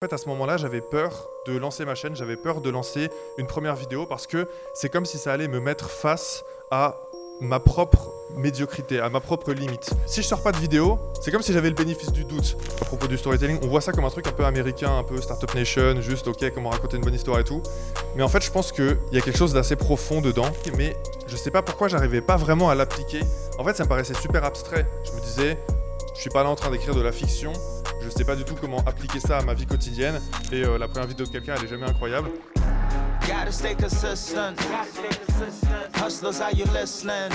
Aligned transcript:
En 0.00 0.06
fait, 0.06 0.14
à 0.14 0.18
ce 0.18 0.28
moment-là, 0.28 0.56
j'avais 0.58 0.80
peur 0.80 1.26
de 1.48 1.56
lancer 1.58 1.84
ma 1.84 1.96
chaîne, 1.96 2.14
j'avais 2.14 2.36
peur 2.36 2.60
de 2.60 2.70
lancer 2.70 3.10
une 3.36 3.48
première 3.48 3.74
vidéo 3.74 4.06
parce 4.06 4.28
que 4.28 4.46
c'est 4.72 4.88
comme 4.90 5.04
si 5.04 5.18
ça 5.18 5.32
allait 5.32 5.48
me 5.48 5.58
mettre 5.58 5.90
face 5.90 6.44
à 6.70 6.94
ma 7.40 7.58
propre 7.58 8.12
médiocrité, 8.36 9.00
à 9.00 9.08
ma 9.10 9.18
propre 9.18 9.52
limite. 9.52 9.90
Si 10.06 10.22
je 10.22 10.28
sors 10.28 10.40
pas 10.40 10.52
de 10.52 10.58
vidéo, 10.58 11.00
c'est 11.20 11.32
comme 11.32 11.42
si 11.42 11.52
j'avais 11.52 11.68
le 11.68 11.74
bénéfice 11.74 12.12
du 12.12 12.24
doute 12.24 12.56
à 12.80 12.84
propos 12.84 13.08
du 13.08 13.18
storytelling. 13.18 13.58
On 13.64 13.66
voit 13.66 13.80
ça 13.80 13.90
comme 13.90 14.04
un 14.04 14.10
truc 14.10 14.28
un 14.28 14.32
peu 14.32 14.44
américain, 14.44 14.98
un 14.98 15.02
peu 15.02 15.20
Startup 15.20 15.52
Nation, 15.52 16.00
juste 16.00 16.28
ok, 16.28 16.48
comment 16.54 16.70
raconter 16.70 16.96
une 16.96 17.02
bonne 17.02 17.14
histoire 17.14 17.40
et 17.40 17.44
tout. 17.44 17.60
Mais 18.14 18.22
en 18.22 18.28
fait, 18.28 18.44
je 18.44 18.52
pense 18.52 18.70
qu'il 18.70 18.96
y 19.10 19.18
a 19.18 19.20
quelque 19.20 19.36
chose 19.36 19.52
d'assez 19.52 19.74
profond 19.74 20.20
dedans, 20.20 20.46
mais 20.76 20.96
je 21.26 21.34
sais 21.34 21.50
pas 21.50 21.62
pourquoi 21.62 21.88
j'arrivais 21.88 22.20
pas 22.20 22.36
vraiment 22.36 22.70
à 22.70 22.76
l'appliquer. 22.76 23.22
En 23.58 23.64
fait, 23.64 23.74
ça 23.74 23.82
me 23.82 23.88
paraissait 23.88 24.14
super 24.14 24.44
abstrait. 24.44 24.86
Je 25.04 25.10
me 25.10 25.20
disais, 25.20 25.58
je 26.14 26.20
suis 26.20 26.30
pas 26.30 26.44
là 26.44 26.50
en 26.50 26.54
train 26.54 26.70
d'écrire 26.70 26.94
de 26.94 27.00
la 27.00 27.10
fiction, 27.10 27.52
je 28.02 28.08
sais 28.10 28.24
pas 28.24 28.36
du 28.36 28.44
tout 28.44 28.54
comment 28.60 28.78
appliquer 28.86 29.20
ça 29.20 29.38
à 29.38 29.42
ma 29.42 29.54
vie 29.54 29.66
quotidienne. 29.66 30.20
Et 30.52 30.64
euh, 30.64 30.78
la 30.78 30.88
première 30.88 31.08
vidéo 31.08 31.26
de 31.26 31.30
quelqu'un, 31.30 31.54
elle 31.56 31.64
est 31.64 31.68
jamais 31.68 31.86
incroyable. 31.86 32.30
Gotta 33.28 33.52
stay 33.52 33.74
consistent. 33.74 34.58
Hustlers, 35.94 36.40
are 36.40 36.50
you 36.52 36.64
listening? 36.72 37.30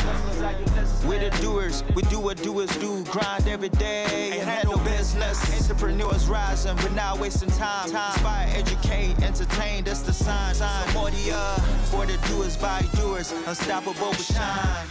We 1.08 1.20
the 1.20 1.30
doers, 1.40 1.84
we 1.94 2.02
do 2.10 2.20
what 2.20 2.42
doers 2.42 2.76
do. 2.80 3.04
Grind 3.04 3.48
every 3.48 3.70
day 3.70 4.40
and 4.40 4.50
handle 4.50 4.80
business. 4.80 5.38
Entrepreneurs 5.62 6.28
rising, 6.28 6.76
but 6.78 6.92
now 6.94 7.16
wasting 7.16 7.52
time. 7.52 7.90
Inspire, 7.90 8.48
educate, 8.56 9.22
entertain, 9.22 9.84
that's 9.84 10.02
the 10.02 10.14
sign. 10.14 10.56
Sign 10.56 10.94
more 10.96 11.12
the 11.12 11.32
uh, 11.32 11.60
for 11.92 12.08
the 12.08 12.18
doers 12.28 12.58
by 12.58 12.82
doers. 12.98 13.32
Unstoppable 13.46 14.10
with 14.10 14.26
shine. 14.26 14.88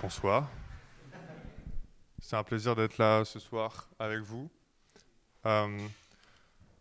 Bonsoir. 0.00 0.48
C'est 2.22 2.36
un 2.36 2.44
plaisir 2.44 2.76
d'être 2.76 2.98
là 2.98 3.24
ce 3.24 3.40
soir 3.40 3.88
avec 3.98 4.20
vous. 4.20 4.48
Euh, 5.46 5.68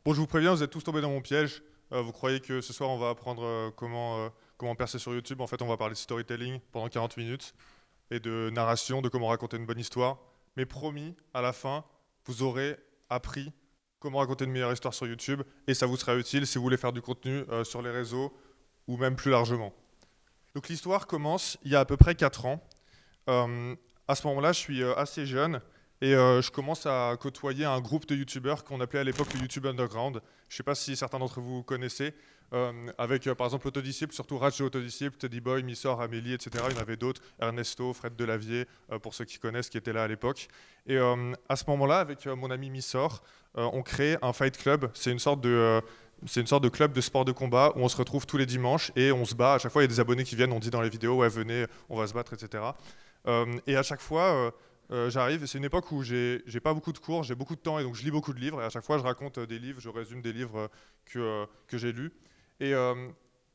bon, 0.03 0.13
je 0.13 0.19
vous 0.19 0.25
préviens, 0.25 0.51
vous 0.51 0.63
êtes 0.63 0.71
tous 0.71 0.83
tombés 0.83 1.01
dans 1.01 1.11
mon 1.11 1.21
piège. 1.21 1.61
Euh, 1.91 2.01
vous 2.01 2.11
croyez 2.11 2.39
que 2.39 2.61
ce 2.61 2.73
soir, 2.73 2.89
on 2.89 2.97
va 2.97 3.09
apprendre 3.09 3.43
euh, 3.43 3.69
comment, 3.75 4.29
comment 4.57 4.75
percer 4.75 4.97
sur 4.97 5.13
YouTube. 5.13 5.39
En 5.39 5.47
fait, 5.47 5.61
on 5.61 5.67
va 5.67 5.77
parler 5.77 5.93
de 5.93 5.99
storytelling 5.99 6.59
pendant 6.71 6.89
40 6.89 7.15
minutes 7.17 7.53
et 8.09 8.19
de 8.19 8.49
narration, 8.51 9.01
de 9.03 9.09
comment 9.09 9.27
raconter 9.27 9.57
une 9.57 9.67
bonne 9.67 9.79
histoire. 9.79 10.17
Mais 10.57 10.65
promis, 10.65 11.15
à 11.33 11.41
la 11.41 11.53
fin, 11.53 11.85
vous 12.25 12.41
aurez 12.41 12.77
appris 13.09 13.51
comment 13.99 14.17
raconter 14.17 14.45
une 14.45 14.51
meilleure 14.51 14.73
histoire 14.73 14.93
sur 14.93 15.05
YouTube 15.05 15.43
et 15.67 15.73
ça 15.73 15.85
vous 15.85 15.97
sera 15.97 16.15
utile 16.15 16.47
si 16.47 16.57
vous 16.57 16.63
voulez 16.63 16.77
faire 16.77 16.93
du 16.93 17.01
contenu 17.01 17.43
sur 17.63 17.81
les 17.81 17.89
réseaux 17.91 18.35
ou 18.87 18.97
même 18.97 19.15
plus 19.15 19.31
largement. 19.31 19.73
Donc 20.53 20.69
l'histoire 20.69 21.07
commence 21.07 21.57
il 21.63 21.71
y 21.71 21.75
a 21.75 21.81
à 21.81 21.85
peu 21.85 21.97
près 21.97 22.15
4 22.15 22.45
ans. 22.45 22.63
À 23.27 24.15
ce 24.15 24.27
moment-là, 24.27 24.53
je 24.53 24.59
suis 24.59 24.83
assez 24.83 25.25
jeune 25.25 25.61
et 26.01 26.13
euh, 26.13 26.41
je 26.41 26.51
commence 26.51 26.85
à 26.85 27.15
côtoyer 27.19 27.65
un 27.65 27.79
groupe 27.79 28.05
de 28.05 28.15
YouTubeurs 28.15 28.63
qu'on 28.63 28.81
appelait 28.81 28.99
à 28.99 29.03
l'époque 29.03 29.33
le 29.33 29.39
YouTube 29.39 29.65
Underground. 29.65 30.21
Je 30.49 30.53
ne 30.53 30.57
sais 30.57 30.63
pas 30.63 30.75
si 30.75 30.95
certains 30.95 31.19
d'entre 31.19 31.39
vous 31.39 31.63
connaissez, 31.63 32.13
euh, 32.53 32.71
avec 32.97 33.27
euh, 33.27 33.35
par 33.35 33.47
exemple 33.47 33.67
Autodisciple, 33.69 34.13
surtout 34.13 34.37
Raj 34.37 34.59
Autodisciple, 34.59 35.15
Teddy 35.15 35.39
Boy, 35.39 35.63
Missor, 35.63 36.01
Amélie, 36.01 36.33
etc. 36.33 36.65
Il 36.69 36.75
y 36.75 36.77
en 36.77 36.81
avait 36.81 36.97
d'autres, 36.97 37.21
Ernesto, 37.39 37.93
Fred 37.93 38.15
Delavier, 38.15 38.65
pour 39.01 39.13
ceux 39.13 39.25
qui 39.25 39.39
connaissent, 39.39 39.69
qui 39.69 39.77
étaient 39.77 39.93
là 39.93 40.03
à 40.03 40.07
l'époque. 40.07 40.47
Et 40.85 40.97
à 40.97 41.55
ce 41.55 41.63
moment-là, 41.67 41.99
avec 41.99 42.25
mon 42.25 42.51
ami 42.51 42.69
Missor, 42.69 43.23
on 43.55 43.81
crée 43.81 44.17
un 44.21 44.33
Fight 44.33 44.57
Club. 44.57 44.91
C'est 44.93 45.11
une 45.11 45.19
sorte 45.19 45.41
de... 45.41 45.81
club 46.71 46.91
de 46.91 47.01
sport 47.01 47.23
de 47.25 47.31
combat 47.31 47.71
où 47.75 47.79
on 47.79 47.89
se 47.89 47.97
retrouve 47.97 48.27
tous 48.27 48.37
les 48.37 48.45
dimanches 48.45 48.91
et 48.95 49.11
on 49.11 49.25
se 49.25 49.33
bat. 49.33 49.53
À 49.55 49.59
chaque 49.59 49.71
fois, 49.71 49.81
il 49.81 49.85
y 49.85 49.91
a 49.91 49.93
des 49.95 49.99
abonnés 49.99 50.25
qui 50.25 50.35
viennent, 50.35 50.51
on 50.51 50.59
dit 50.59 50.69
dans 50.69 50.81
les 50.81 50.89
vidéos, 50.89 51.15
ouais, 51.15 51.29
venez, 51.29 51.65
on 51.89 51.97
va 51.97 52.05
se 52.05 52.13
battre, 52.13 52.33
etc. 52.33 52.63
Et 53.65 53.75
à 53.75 53.81
chaque 53.81 54.01
fois, 54.01 54.53
euh, 54.91 55.09
j'arrive, 55.09 55.45
c'est 55.45 55.57
une 55.57 55.63
époque 55.63 55.91
où 55.91 56.03
j'ai 56.03 56.59
pas 56.61 56.73
beaucoup 56.73 56.93
de 56.93 56.99
cours, 56.99 57.23
j'ai 57.23 57.35
beaucoup 57.35 57.55
de 57.55 57.61
temps 57.61 57.79
et 57.79 57.83
donc 57.83 57.95
je 57.95 58.03
lis 58.03 58.11
beaucoup 58.11 58.33
de 58.33 58.39
livres. 58.39 58.61
Et 58.61 58.65
à 58.65 58.69
chaque 58.69 58.83
fois, 58.83 58.97
je 58.97 59.03
raconte 59.03 59.39
euh, 59.39 59.47
des 59.47 59.57
livres, 59.57 59.79
je 59.81 59.89
résume 59.89 60.21
des 60.21 60.33
livres 60.33 60.59
euh, 60.59 60.67
que, 61.05 61.45
que 61.67 61.77
j'ai 61.77 61.91
lus. 61.91 62.11
Et, 62.59 62.71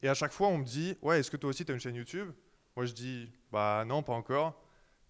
et 0.02 0.08
à 0.08 0.14
chaque 0.14 0.32
fois, 0.32 0.48
on 0.48 0.58
me 0.58 0.64
dit, 0.64 0.96
ouais, 1.00 1.20
est-ce 1.20 1.30
que 1.30 1.36
toi 1.36 1.50
aussi, 1.50 1.64
tu 1.64 1.72
as 1.72 1.74
une 1.74 1.80
chaîne 1.80 1.94
YouTube? 1.94 2.30
Moi, 2.76 2.84
je 2.84 2.92
dis, 2.92 3.30
bah 3.50 3.84
non, 3.86 4.02
pas 4.02 4.12
encore. 4.12 4.62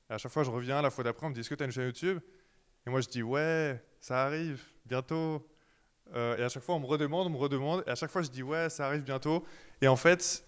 Et 0.08 0.12
à 0.12 0.18
chaque 0.18 0.30
fois, 0.30 0.44
je 0.44 0.50
reviens, 0.50 0.80
la 0.80 0.90
fois 0.90 1.02
d'après, 1.02 1.26
on 1.26 1.30
me 1.30 1.34
dit, 1.34 1.40
est-ce 1.40 1.50
que 1.50 1.56
tu 1.56 1.62
as 1.62 1.66
une 1.66 1.72
chaîne 1.72 1.86
YouTube? 1.86 2.20
Et 2.86 2.90
moi, 2.90 3.00
je 3.00 3.08
dis, 3.08 3.22
ouais, 3.22 3.82
ça 4.00 4.24
arrive, 4.24 4.62
bientôt. 4.86 5.44
Et 6.14 6.42
à 6.42 6.48
chaque 6.48 6.62
fois, 6.62 6.76
on 6.76 6.80
me 6.80 6.86
redemande, 6.86 7.26
on 7.26 7.30
me 7.30 7.36
redemande. 7.36 7.82
Et 7.86 7.90
à 7.90 7.94
chaque 7.96 8.10
fois, 8.10 8.22
je 8.22 8.30
dis, 8.30 8.44
ouais, 8.44 8.68
ça 8.68 8.86
arrive 8.86 9.02
bientôt. 9.02 9.44
Et 9.80 9.88
en 9.88 9.96
fait, 9.96 10.44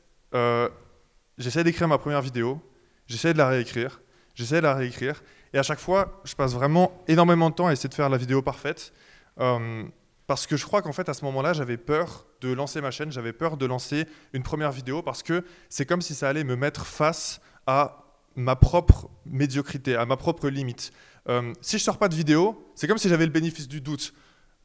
j'essaie 1.37 1.65
d'écrire 1.65 1.89
ma 1.89 1.99
première 1.99 2.23
vidéo, 2.23 2.61
j'essaie 3.09 3.33
de 3.33 3.39
la 3.39 3.49
réécrire, 3.49 4.01
j'essaie 4.35 4.57
de 4.57 4.63
la 4.63 4.75
réécrire. 4.75 5.23
Et 5.55 5.59
à 5.59 5.63
chaque 5.63 5.81
fois, 5.81 6.21
je 6.25 6.35
passe 6.35 6.55
vraiment 6.55 7.03
énormément 7.09 7.51
de 7.51 7.55
temps 7.55 7.67
à 7.67 7.73
essayer 7.73 7.89
de 7.89 7.95
faire 7.95 8.09
la 8.09 8.17
vidéo 8.17 8.43
parfaite. 8.43 8.93
Euh, 9.41 9.85
parce 10.27 10.47
que 10.47 10.57
je 10.57 10.65
crois 10.65 10.83
qu'en 10.83 10.93
fait, 10.93 11.09
à 11.09 11.15
ce 11.15 11.25
moment-là, 11.27 11.53
j'avais 11.53 11.77
peur 11.77 12.27
de 12.41 12.53
lancer 12.53 12.81
ma 12.81 12.91
chaîne, 12.91 13.13
j'avais 13.13 13.33
peur 13.33 13.57
de 13.57 13.67
lancer 13.67 14.07
une 14.33 14.43
première 14.43 14.73
vidéo 14.73 15.03
parce 15.03 15.23
que 15.23 15.45
c'est 15.69 15.85
comme 15.85 16.01
si 16.01 16.15
ça 16.15 16.29
allait 16.29 16.45
me 16.45 16.57
mettre 16.57 16.87
face 16.87 17.41
à 17.67 18.05
ma 18.35 18.57
propre 18.57 19.11
médiocrité, 19.27 19.95
à 19.95 20.07
ma 20.07 20.17
propre 20.17 20.49
limite. 20.49 20.93
Euh, 21.29 21.53
si 21.61 21.79
je 21.79 21.83
sors 21.83 21.99
pas 21.99 22.09
de 22.09 22.15
vidéo, 22.15 22.73
c'est 22.75 22.89
comme 22.89 22.99
si 22.99 23.09
j'avais 23.09 23.27
le 23.27 23.33
bénéfice 23.33 23.69
du 23.69 23.81
doute. 23.81 24.15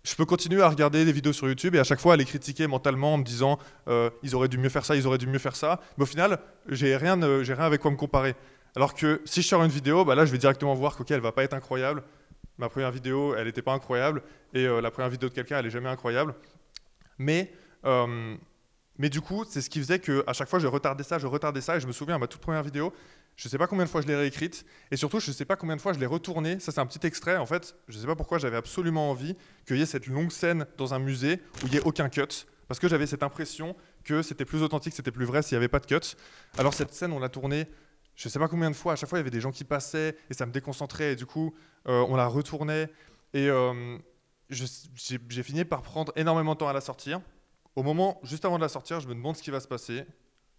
Je 0.04 0.16
peux 0.16 0.26
continuer 0.26 0.62
à 0.62 0.70
regarder 0.70 1.04
des 1.04 1.12
vidéos 1.12 1.34
sur 1.34 1.50
YouTube 1.50 1.76
et 1.76 1.80
à 1.80 1.84
chaque 1.84 2.00
fois 2.00 2.14
à 2.14 2.16
les 2.16 2.24
critiquer 2.24 2.66
mentalement 2.66 3.16
en 3.16 3.18
me 3.18 3.24
disant 3.24 3.60
euh, 3.90 4.10
ils 4.24 4.36
auraient 4.36 4.48
dû 4.48 4.58
mieux 4.58 4.70
faire 4.70 4.86
ça, 4.86 4.96
ils 4.96 5.06
auraient 5.06 5.18
dû 5.18 5.28
mieux 5.28 5.40
faire 5.40 5.56
ça. 5.56 5.82
Mais 5.98 6.04
au 6.04 6.06
final, 6.06 6.40
j'ai 6.70 6.96
rien, 6.96 7.20
j'ai 7.44 7.54
rien 7.54 7.66
avec 7.66 7.82
quoi 7.82 7.92
me 7.92 7.98
comparer. 7.98 8.36
Alors 8.76 8.94
que 8.94 9.22
si 9.26 9.42
je 9.42 9.48
sors 9.48 9.64
une 9.64 9.72
vidéo, 9.72 10.06
bah 10.06 10.16
là, 10.16 10.26
je 10.26 10.32
vais 10.32 10.38
directement 10.38 10.74
voir 10.74 10.96
qu'elle 10.98 11.18
elle 11.18 11.22
va 11.22 11.32
pas 11.32 11.44
être 11.44 11.54
incroyable. 11.54 12.04
Ma 12.58 12.70
première 12.70 12.92
vidéo, 12.92 13.36
elle 13.36 13.46
n'était 13.46 13.62
pas 13.62 13.74
incroyable 13.74 14.24
et 14.54 14.66
euh, 14.66 14.82
la 14.82 14.92
première 14.92 15.10
vidéo 15.10 15.30
de 15.30 15.34
quelqu'un, 15.34 15.60
elle 15.60 15.66
est 15.68 15.72
jamais 15.72 15.90
incroyable. 15.90 16.34
Mais 17.20 17.52
euh, 17.86 18.36
mais 18.98 19.10
du 19.10 19.22
coup, 19.22 19.46
c'est 19.48 19.62
ce 19.62 19.70
qui 19.70 19.80
faisait 19.80 20.00
que 20.00 20.24
à 20.26 20.34
chaque 20.34 20.50
fois, 20.50 20.60
je 20.60 20.68
retardais 20.68 21.04
ça, 21.04 21.20
je 21.20 21.28
retardais 21.28 21.62
ça 21.62 21.78
et 21.78 21.80
je 21.80 21.88
me 21.88 21.92
souviens 21.92 22.18
ma 22.18 22.28
toute 22.28 22.42
première 22.42 22.64
vidéo, 22.64 22.94
je 23.36 23.48
sais 23.48 23.60
pas 23.60 23.68
combien 23.68 23.86
de 23.86 23.90
fois 23.90 24.02
je 24.02 24.08
l'ai 24.08 24.16
réécrite 24.16 24.66
et 24.90 24.98
surtout, 24.98 25.20
je 25.20 25.32
sais 25.32 25.46
pas 25.46 25.56
combien 25.56 25.76
de 25.76 25.82
fois 25.82 25.94
je 25.94 26.00
l'ai 26.00 26.08
retournée. 26.08 26.60
Ça, 26.60 26.72
c'est 26.72 26.80
un 26.80 26.88
petit 26.88 27.06
extrait. 27.06 27.38
En 27.38 27.46
fait, 27.46 27.76
je 27.88 27.98
sais 28.00 28.08
pas 28.08 28.16
pourquoi 28.16 28.40
j'avais 28.40 28.58
absolument 28.58 29.12
envie 29.12 29.36
qu'il 29.68 29.78
y 29.78 29.82
ait 29.82 29.86
cette 29.86 30.08
longue 30.08 30.32
scène 30.32 30.66
dans 30.78 30.96
un 30.96 31.00
musée 31.00 31.40
où 31.64 31.68
il 31.68 31.74
y 31.74 31.78
ait 31.78 31.84
aucun 31.86 32.10
cut 32.10 32.48
parce 32.68 32.80
que 32.80 32.88
j'avais 32.88 33.08
cette 33.08 33.24
impression 33.24 33.76
que 34.04 34.22
c'était 34.22 34.46
plus 34.46 34.62
authentique, 34.62 34.94
c'était 34.94 35.12
plus 35.12 35.26
vrai 35.26 35.42
s'il 35.42 35.56
n'y 35.56 35.58
avait 35.58 35.68
pas 35.68 35.80
de 35.80 35.86
cut. 35.86 36.16
Alors 36.58 36.74
cette 36.74 36.94
scène, 36.94 37.14
on 37.14 37.20
l'a 37.20 37.30
tournée, 37.30 37.68
je 38.18 38.30
sais 38.30 38.40
pas 38.40 38.48
combien 38.48 38.70
de 38.70 38.76
fois. 38.76 38.94
À 38.94 38.96
chaque 38.96 39.08
fois, 39.08 39.20
il 39.20 39.22
y 39.22 39.24
avait 39.24 39.30
des 39.30 39.40
gens 39.40 39.52
qui 39.52 39.64
passaient 39.64 40.18
et 40.30 40.34
ça 40.34 40.46
me 40.46 40.52
déconcentrait 40.52 41.14
et 41.14 41.16
du 41.16 41.26
coup, 41.26 41.54
euh, 41.88 42.04
on 42.10 42.16
la 42.16 42.26
retournait 42.28 42.90
et 43.34 43.48
euh, 43.48 43.98
j'ai 44.50 45.44
fini 45.44 45.64
par 45.64 45.84
prendre 45.84 46.12
énormément 46.16 46.54
de 46.54 46.58
temps 46.58 46.68
à 46.68 46.74
la 46.74 46.82
sortir. 46.82 47.22
Au 47.76 47.84
moment, 47.84 48.20
juste 48.24 48.44
avant 48.44 48.58
de 48.58 48.64
la 48.64 48.70
sortir, 48.70 49.00
je 49.00 49.08
me 49.08 49.14
demande 49.14 49.38
ce 49.38 49.44
qui 49.44 49.52
va 49.52 49.60
se 49.60 49.68
passer. 49.68 50.04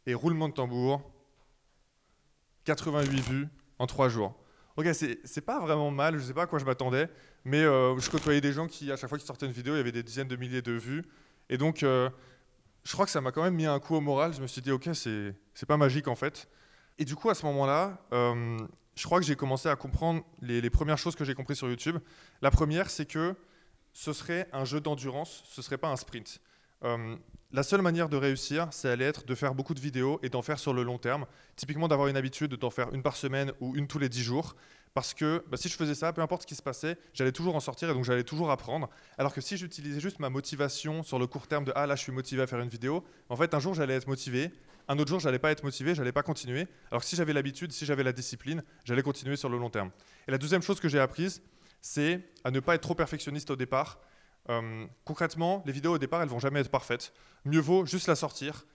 Et 0.06 0.14
roulement 0.14 0.48
de 0.48 0.54
tambour, 0.54 1.02
88 2.64 3.20
vues 3.28 3.48
en 3.78 3.86
3 3.86 4.08
jours. 4.08 4.38
Ok, 4.76 4.86
c'est 4.92 5.40
pas 5.40 5.58
vraiment 5.58 5.90
mal, 5.90 6.16
je 6.16 6.22
sais 6.22 6.32
pas 6.32 6.42
à 6.42 6.46
quoi 6.46 6.60
je 6.60 6.64
m'attendais, 6.64 7.08
mais 7.44 7.62
euh, 7.62 7.98
je 7.98 8.08
côtoyais 8.08 8.40
des 8.40 8.52
gens 8.52 8.68
qui, 8.68 8.92
à 8.92 8.96
chaque 8.96 9.08
fois 9.08 9.18
qu'ils 9.18 9.26
sortaient 9.26 9.46
une 9.46 9.52
vidéo, 9.52 9.74
il 9.74 9.78
y 9.78 9.80
avait 9.80 9.90
des 9.90 10.04
dizaines 10.04 10.28
de 10.28 10.36
milliers 10.36 10.62
de 10.62 10.72
vues. 10.72 11.04
Et 11.50 11.58
donc, 11.58 11.80
je 11.80 12.92
crois 12.92 13.04
que 13.04 13.10
ça 13.10 13.20
m'a 13.20 13.32
quand 13.32 13.42
même 13.42 13.56
mis 13.56 13.66
un 13.66 13.80
coup 13.80 13.96
au 13.96 14.00
moral. 14.00 14.32
Je 14.32 14.40
me 14.40 14.46
suis 14.46 14.62
dit, 14.62 14.70
ok, 14.70 14.88
c'est 14.92 15.66
pas 15.66 15.76
magique 15.76 16.06
en 16.06 16.14
fait. 16.14 16.48
Et 16.98 17.04
du 17.04 17.14
coup, 17.14 17.30
à 17.30 17.34
ce 17.34 17.46
moment-là, 17.46 17.98
euh, 18.12 18.58
je 18.96 19.04
crois 19.04 19.20
que 19.20 19.26
j'ai 19.26 19.36
commencé 19.36 19.68
à 19.68 19.76
comprendre 19.76 20.22
les, 20.42 20.68
premières 20.70 20.98
choses 20.98 21.14
que 21.14 21.24
j'ai 21.24 21.34
compris 21.34 21.54
sur 21.54 21.68
YouTube. 21.68 21.98
La 22.42 22.50
première, 22.50 22.90
c'est 22.90 23.06
que 23.06 23.36
ce 23.92 24.12
serait 24.12 24.48
un 24.52 24.64
jeu 24.64 24.80
d'endurance, 24.80 25.44
ce 25.48 25.62
serait 25.62 25.78
pas 25.78 25.88
un 25.88 25.96
sprint. 25.96 26.40
Euh, 26.84 27.16
la 27.52 27.62
seule 27.62 27.82
manière 27.82 28.08
de 28.08 28.16
réussir, 28.16 28.68
c'est 28.72 28.88
allait 28.88 29.06
être 29.06 29.24
de 29.24 29.34
faire 29.34 29.54
beaucoup 29.54 29.74
de 29.74 29.80
vidéos 29.80 30.18
et 30.22 30.28
d'en 30.28 30.42
faire 30.42 30.58
sur 30.58 30.74
le 30.74 30.82
long 30.82 30.98
terme. 30.98 31.26
Typiquement, 31.56 31.88
d'avoir 31.88 32.08
une 32.08 32.16
habitude 32.16 32.54
d'en 32.54 32.70
faire 32.70 32.92
une 32.92 33.02
par 33.02 33.16
semaine 33.16 33.52
ou 33.60 33.76
une 33.76 33.86
tous 33.86 33.98
les 33.98 34.08
10 34.08 34.22
jours. 34.22 34.56
Parce 34.94 35.14
que 35.14 35.44
bah, 35.48 35.56
si 35.56 35.68
je 35.68 35.76
faisais 35.76 35.94
ça, 35.94 36.12
peu 36.12 36.20
importe 36.20 36.42
ce 36.42 36.46
qui 36.48 36.56
se 36.56 36.62
passait, 36.62 36.98
j'allais 37.14 37.32
toujours 37.32 37.54
en 37.54 37.60
sortir 37.60 37.88
et 37.88 37.94
donc 37.94 38.04
j'allais 38.04 38.24
toujours 38.24 38.50
apprendre. 38.50 38.88
Alors 39.16 39.32
que 39.32 39.40
si 39.40 39.56
j'utilisais 39.56 40.00
juste 40.00 40.18
ma 40.18 40.28
motivation 40.30 41.04
sur 41.04 41.18
le 41.20 41.28
court 41.28 41.46
terme 41.46 41.64
de 41.64 41.72
ah 41.76 41.86
là 41.86 41.94
je 41.94 42.02
suis 42.02 42.12
motivé 42.12 42.42
à 42.42 42.46
faire 42.46 42.58
une 42.58 42.68
vidéo, 42.68 43.04
en 43.28 43.36
fait 43.36 43.54
un 43.54 43.60
jour 43.60 43.74
j'allais 43.74 43.94
être 43.94 44.08
motivé, 44.08 44.50
un 44.88 44.98
autre 44.98 45.08
jour 45.08 45.20
j'allais 45.20 45.38
pas 45.38 45.50
être 45.50 45.64
motivé, 45.64 45.94
j'allais 45.94 46.12
pas 46.12 46.22
continuer. 46.22 46.66
Alors 46.90 47.02
que 47.02 47.06
si 47.06 47.16
j'avais 47.16 47.32
l'habitude, 47.32 47.72
si 47.72 47.86
j'avais 47.86 48.02
la 48.02 48.12
discipline, 48.12 48.62
j'allais 48.84 49.02
continuer 49.02 49.36
sur 49.36 49.48
le 49.48 49.58
long 49.58 49.70
terme. 49.70 49.90
Et 50.26 50.30
la 50.30 50.38
deuxième 50.38 50.62
chose 50.62 50.80
que 50.80 50.88
j'ai 50.88 50.98
apprise, 50.98 51.42
c'est 51.80 52.20
à 52.44 52.50
ne 52.50 52.60
pas 52.60 52.74
être 52.74 52.82
trop 52.82 52.94
perfectionniste 52.94 53.50
au 53.50 53.56
départ. 53.56 54.00
Euh, 54.50 54.86
concrètement, 55.04 55.62
les 55.66 55.72
vidéos 55.72 55.94
au 55.94 55.98
départ, 55.98 56.22
elles 56.22 56.28
vont 56.28 56.38
jamais 56.38 56.60
être 56.60 56.70
parfaites. 56.70 57.12
Mieux 57.44 57.60
vaut 57.60 57.84
juste 57.84 58.08
la 58.08 58.16
sortir, 58.16 58.66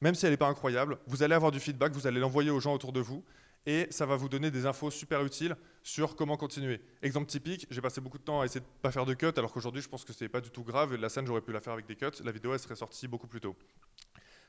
même 0.00 0.14
si 0.14 0.24
elle 0.26 0.32
n'est 0.32 0.38
pas 0.38 0.48
incroyable. 0.48 0.98
Vous 1.06 1.22
allez 1.22 1.34
avoir 1.34 1.52
du 1.52 1.60
feedback, 1.60 1.92
vous 1.92 2.06
allez 2.06 2.20
l'envoyer 2.20 2.50
aux 2.50 2.60
gens 2.60 2.72
autour 2.74 2.92
de 2.92 3.00
vous, 3.00 3.22
et 3.66 3.88
ça 3.90 4.06
va 4.06 4.16
vous 4.16 4.28
donner 4.28 4.50
des 4.50 4.64
infos 4.64 4.90
super 4.90 5.24
utiles 5.24 5.56
sur 5.82 6.16
comment 6.16 6.36
continuer. 6.36 6.80
Exemple 7.02 7.26
typique, 7.26 7.66
j'ai 7.70 7.80
passé 7.80 8.00
beaucoup 8.00 8.18
de 8.18 8.22
temps 8.22 8.40
à 8.40 8.44
essayer 8.44 8.60
de 8.60 8.66
pas 8.80 8.92
faire 8.92 9.04
de 9.04 9.14
cut, 9.14 9.32
alors 9.36 9.52
qu'aujourd'hui, 9.52 9.82
je 9.82 9.88
pense 9.88 10.04
que 10.04 10.12
c'est 10.12 10.28
pas 10.28 10.40
du 10.40 10.50
tout 10.50 10.62
grave. 10.62 10.94
La 10.94 11.08
scène, 11.08 11.26
j'aurais 11.26 11.40
pu 11.40 11.52
la 11.52 11.60
faire 11.60 11.72
avec 11.72 11.86
des 11.86 11.96
cuts. 11.96 12.06
La 12.24 12.32
vidéo, 12.32 12.54
elle 12.54 12.60
serait 12.60 12.76
sortie 12.76 13.08
beaucoup 13.08 13.26
plus 13.26 13.40
tôt. 13.40 13.56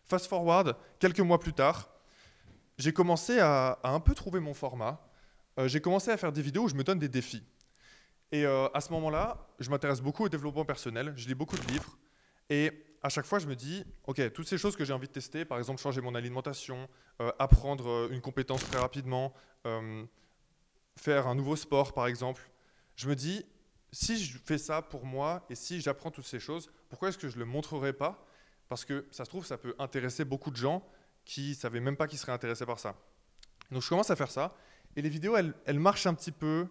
Fast 0.07 0.27
forward, 0.27 0.75
quelques 0.99 1.19
mois 1.19 1.39
plus 1.39 1.53
tard, 1.53 1.89
j'ai 2.77 2.93
commencé 2.93 3.39
à, 3.39 3.79
un 3.83 3.99
peu 3.99 4.15
trouver 4.15 4.39
mon 4.39 4.53
format. 4.53 5.01
Euh, 5.59 5.67
j'ai 5.67 5.81
commencé 5.81 6.11
à 6.11 6.17
faire 6.17 6.31
des 6.31 6.41
vidéos 6.41 6.63
où 6.63 6.69
je 6.69 6.75
me 6.75 6.83
donne 6.83 6.99
des 6.99 7.09
défis. 7.09 7.43
Et 8.31 8.45
euh, 8.45 8.69
à 8.73 8.79
ce 8.79 8.91
moment-là, 8.93 9.47
je 9.59 9.69
m'intéresse 9.69 10.01
beaucoup 10.01 10.23
au 10.23 10.29
développement 10.29 10.63
personnel, 10.63 11.13
je 11.15 11.27
lis 11.27 11.35
beaucoup 11.35 11.57
de 11.57 11.65
livres, 11.67 11.97
et 12.49 12.71
à 13.03 13.09
chaque 13.09 13.25
fois, 13.25 13.39
je 13.39 13.47
me 13.47 13.55
dis, 13.55 13.85
ok, 14.05 14.33
toutes 14.33 14.47
ces 14.47 14.57
choses 14.57 14.75
que 14.75 14.83
j'ai 14.83 14.93
envie 14.93 15.07
de 15.07 15.13
tester, 15.13 15.45
par 15.45 15.57
exemple 15.57 15.79
changer 15.81 16.01
mon 16.01 16.15
alimentation, 16.15 16.89
euh, 17.21 17.31
apprendre 17.39 18.09
une 18.11 18.21
compétence 18.21 18.65
très 18.65 18.79
rapidement, 18.79 19.33
faire 20.95 21.27
un 21.27 21.35
nouveau 21.35 21.57
sport, 21.57 21.93
par 21.93 22.07
exemple, 22.07 22.49
je 22.95 23.09
me 23.09 23.15
dis, 23.15 23.45
si 23.91 24.17
je 24.17 24.37
fais 24.37 24.57
ça 24.57 24.81
pour 24.81 25.05
moi 25.05 25.45
et 25.49 25.55
si 25.55 25.81
j'apprends 25.81 26.11
toutes 26.11 26.25
ces 26.25 26.39
choses, 26.39 26.69
pourquoi 26.89 27.09
est-ce 27.09 27.17
que 27.17 27.29
je 27.29 27.35
ne 27.35 27.39
le 27.39 27.45
montrerai 27.45 27.93
pas 27.93 28.26
Parce 28.69 28.85
que 28.85 29.05
ça 29.11 29.25
se 29.25 29.29
trouve, 29.29 29.45
ça 29.45 29.57
peut 29.57 29.75
intéresser 29.79 30.25
beaucoup 30.25 30.51
de 30.51 30.57
gens 30.57 30.83
qui 31.25 31.49
ne 31.49 31.55
savaient 31.55 31.79
même 31.79 31.97
pas 31.97 32.07
qu'ils 32.07 32.19
seraient 32.19 32.31
intéressés 32.31 32.65
par 32.65 32.79
ça. 32.79 32.95
Donc 33.71 33.81
je 33.81 33.89
commence 33.89 34.09
à 34.09 34.15
faire 34.15 34.31
ça, 34.31 34.55
et 34.95 35.01
les 35.01 35.09
vidéos, 35.09 35.35
elles, 35.35 35.79
marchent 35.79 36.07
un 36.07 36.13
petit 36.13 36.31
peu, 36.31 36.67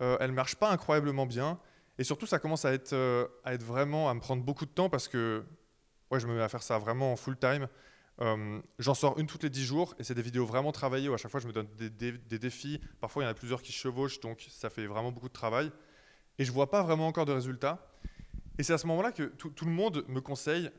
euh, 0.00 0.16
elles 0.20 0.30
ne 0.30 0.34
marchent 0.34 0.56
pas 0.56 0.70
incroyablement 0.70 1.26
bien, 1.26 1.58
et 2.00 2.04
surtout, 2.04 2.24
ça 2.24 2.38
commence 2.38 2.64
à 2.64 2.72
être, 2.72 2.94
euh, 2.94 3.28
à 3.44 3.52
être 3.52 3.62
vraiment, 3.62 4.08
à 4.08 4.14
me 4.14 4.20
prendre 4.20 4.42
beaucoup 4.42 4.64
de 4.64 4.70
temps 4.70 4.88
parce 4.88 5.06
que 5.06 5.44
ouais, 6.10 6.18
je 6.18 6.26
me 6.26 6.34
mets 6.34 6.40
à 6.40 6.48
faire 6.48 6.62
ça 6.62 6.78
vraiment 6.78 7.12
en 7.12 7.16
full 7.16 7.36
time. 7.36 7.68
Euh, 8.22 8.58
J'en 8.78 8.94
sors 8.94 9.18
une 9.18 9.26
toutes 9.26 9.42
les 9.42 9.50
10 9.50 9.62
jours 9.62 9.94
et 9.98 10.02
c'est 10.02 10.14
des 10.14 10.22
vidéos 10.22 10.46
vraiment 10.46 10.72
travaillées 10.72 11.10
où 11.10 11.14
à 11.14 11.18
chaque 11.18 11.30
fois 11.30 11.40
je 11.40 11.46
me 11.46 11.52
donne 11.52 11.68
des, 11.76 12.38
défis. 12.38 12.80
Parfois 13.02 13.22
il 13.22 13.26
y 13.26 13.28
en 13.28 13.32
a 13.32 13.34
plusieurs 13.34 13.60
qui 13.60 13.72
chevauchent 13.72 14.18
donc 14.20 14.46
ça 14.48 14.70
fait 14.70 14.86
vraiment 14.86 15.12
beaucoup 15.12 15.28
de 15.28 15.34
travail. 15.34 15.70
Et 16.38 16.46
je 16.46 16.52
vois 16.52 16.70
pas 16.70 16.82
vraiment 16.82 17.06
encore 17.06 17.26
de 17.26 17.32
résultats. 17.32 17.86
Et 18.56 18.62
c'est 18.62 18.72
à 18.72 18.78
ce 18.78 18.86
moment-là 18.86 19.12
que 19.12 19.24
tout 19.24 19.64
le 19.66 19.70
monde 19.70 20.02
me 20.08 20.22
conseille 20.22 20.70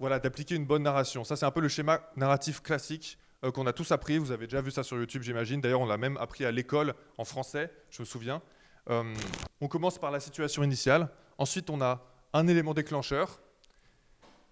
voilà, 0.00 0.18
d'appliquer 0.18 0.56
une 0.56 0.66
bonne 0.66 0.82
narration. 0.82 1.22
Ça 1.22 1.36
c'est 1.36 1.46
un 1.46 1.50
peu 1.52 1.60
le 1.60 1.68
schéma 1.68 2.00
narratif 2.16 2.60
classique 2.60 3.18
euh, 3.44 3.52
qu'on 3.52 3.66
a 3.66 3.72
tous 3.72 3.92
appris. 3.92 4.18
Vous 4.18 4.32
avez 4.32 4.46
déjà 4.46 4.60
vu 4.60 4.72
ça 4.72 4.82
sur 4.82 4.96
YouTube 4.96 5.22
j'imagine. 5.22 5.60
D'ailleurs 5.60 5.80
on 5.80 5.86
l'a 5.86 5.98
même 5.98 6.16
appris 6.16 6.44
à 6.44 6.50
l'école 6.50 6.94
en 7.18 7.24
français, 7.24 7.70
je 7.90 8.02
me 8.02 8.06
souviens. 8.06 8.42
Euh, 8.88 9.14
on 9.60 9.68
commence 9.68 9.98
par 9.98 10.10
la 10.10 10.18
situation 10.18 10.64
initiale. 10.64 11.08
Ensuite 11.38 11.70
on 11.70 11.80
a 11.80 12.04
un 12.32 12.48
élément 12.48 12.74
déclencheur. 12.74 13.40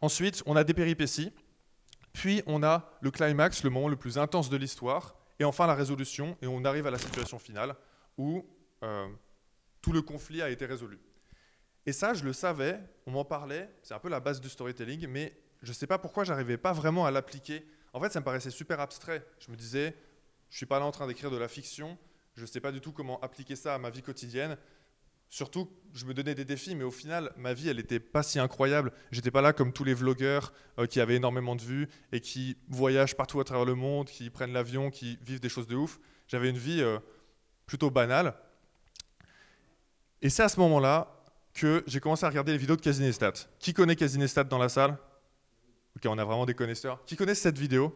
Ensuite, 0.01 0.43
on 0.47 0.57
a 0.57 0.65
des 0.65 0.75
péripéties. 0.75 1.33
Puis, 2.13 2.43
on 2.47 2.63
a 2.63 2.91
le 3.01 3.11
climax, 3.11 3.65
le 3.65 3.71
moment 3.71 3.89
le 3.89 3.97
plus 3.97 4.19
intense 4.19 4.49
de 4.49 4.57
l'histoire. 4.57 5.17
Et 5.39 5.45
enfin, 5.45 5.67
la 5.67 5.75
résolution. 5.75 6.37
Et 6.43 6.47
on 6.47 6.65
arrive 6.65 6.87
à 6.87 6.91
la 6.91 6.99
situation 6.99 7.39
finale 7.39 7.75
où 8.17 8.45
euh, 8.83 9.09
tout 9.81 9.93
le 9.93 10.03
conflit 10.03 10.43
a 10.43 10.51
été 10.51 10.67
résolu. 10.67 10.99
Et 11.89 11.93
ça, 11.93 12.13
je 12.13 12.23
le 12.23 12.35
savais, 12.35 12.79
on 13.07 13.13
m'en 13.13 13.25
parlait. 13.25 13.67
C'est 13.83 13.95
un 13.95 13.99
peu 13.99 14.11
la 14.11 14.21
base 14.21 14.43
du 14.43 14.51
storytelling. 14.51 15.07
Mais 15.07 15.35
je 15.63 15.71
ne 15.71 15.73
sais 15.73 15.87
pas 15.87 15.97
pourquoi 15.97 16.23
j'arrivais 16.23 16.59
pas 16.59 16.75
vraiment 16.75 17.07
à 17.07 17.11
l'appliquer. 17.11 17.67
En 17.95 18.01
fait, 18.03 18.13
ça 18.13 18.21
me 18.21 18.27
paraissait 18.27 18.51
super 18.51 18.79
abstrait. 18.79 19.25
Je 19.39 19.51
me 19.51 19.57
disais, 19.57 19.97
je 20.51 20.59
suis 20.59 20.67
pas 20.67 20.79
là 20.79 20.85
en 20.85 20.91
train 20.91 21.07
d'écrire 21.07 21.31
de 21.31 21.39
la 21.39 21.49
fiction. 21.49 21.97
Je 22.35 22.43
ne 22.43 22.47
sais 22.47 22.61
pas 22.61 22.73
du 22.73 22.83
tout 22.83 22.93
comment 22.93 23.19
appliquer 23.21 23.57
ça 23.57 23.75
à 23.75 23.79
ma 23.79 23.89
vie 23.89 24.03
quotidienne. 24.03 24.59
Surtout, 25.31 25.71
je 25.95 26.05
me 26.05 26.13
donnais 26.13 26.35
des 26.35 26.45
défis, 26.45 26.75
mais 26.75 26.85
au 26.85 26.91
final, 26.91 27.33
ma 27.39 27.55
vie, 27.55 27.71
elle 27.71 27.79
n'était 27.79 28.01
pas 28.01 28.23
si 28.23 28.39
incroyable. 28.39 28.93
J'étais 29.11 29.31
pas 29.31 29.41
là 29.41 29.55
comme 29.55 29.73
tous 29.73 29.85
les 29.85 29.95
vlogueurs 29.95 30.53
euh, 30.79 30.85
qui 30.85 31.01
avaient 31.01 31.17
énormément 31.17 31.57
de 31.57 31.63
vues 31.63 31.89
et 32.13 32.21
qui 32.21 32.59
voyagent 32.69 33.17
partout 33.17 33.41
à 33.41 33.45
travers 33.45 33.65
le 33.65 33.75
monde, 33.75 34.11
qui 34.11 34.29
prennent 34.29 34.53
l'avion, 34.53 34.91
qui 34.91 35.19
vivent 35.23 35.41
des 35.41 35.49
choses 35.49 35.67
de 35.67 35.77
ouf. 35.77 35.99
J'avais 36.27 36.51
une 36.51 36.59
vie 36.59 36.83
euh, 36.83 36.99
plutôt 37.65 37.91
banale. 37.91 38.35
Et 40.21 40.29
c'est 40.29 40.43
à 40.43 40.51
ce 40.51 40.61
moment-là 40.61 41.15
que 41.59 41.83
j'ai 41.87 42.01
commencé 42.01 42.25
à 42.25 42.29
regarder 42.29 42.53
les 42.53 42.59
vidéos 42.59 42.77
de 42.77 42.81
Casinestat. 42.81 43.33
Qui 43.59 43.75
connaît 43.75 43.97
Casinestat 43.97 44.45
dans 44.45 44.59
la 44.59 44.69
salle? 44.69 44.97
Ok, 45.97 46.07
on 46.07 46.17
a 46.17 46.25
vraiment 46.25 46.47
des 46.47 46.55
connaisseurs. 46.55 47.05
Qui 47.05 47.17
connaît 47.17 47.35
cette 47.35 47.59
vidéo? 47.59 47.95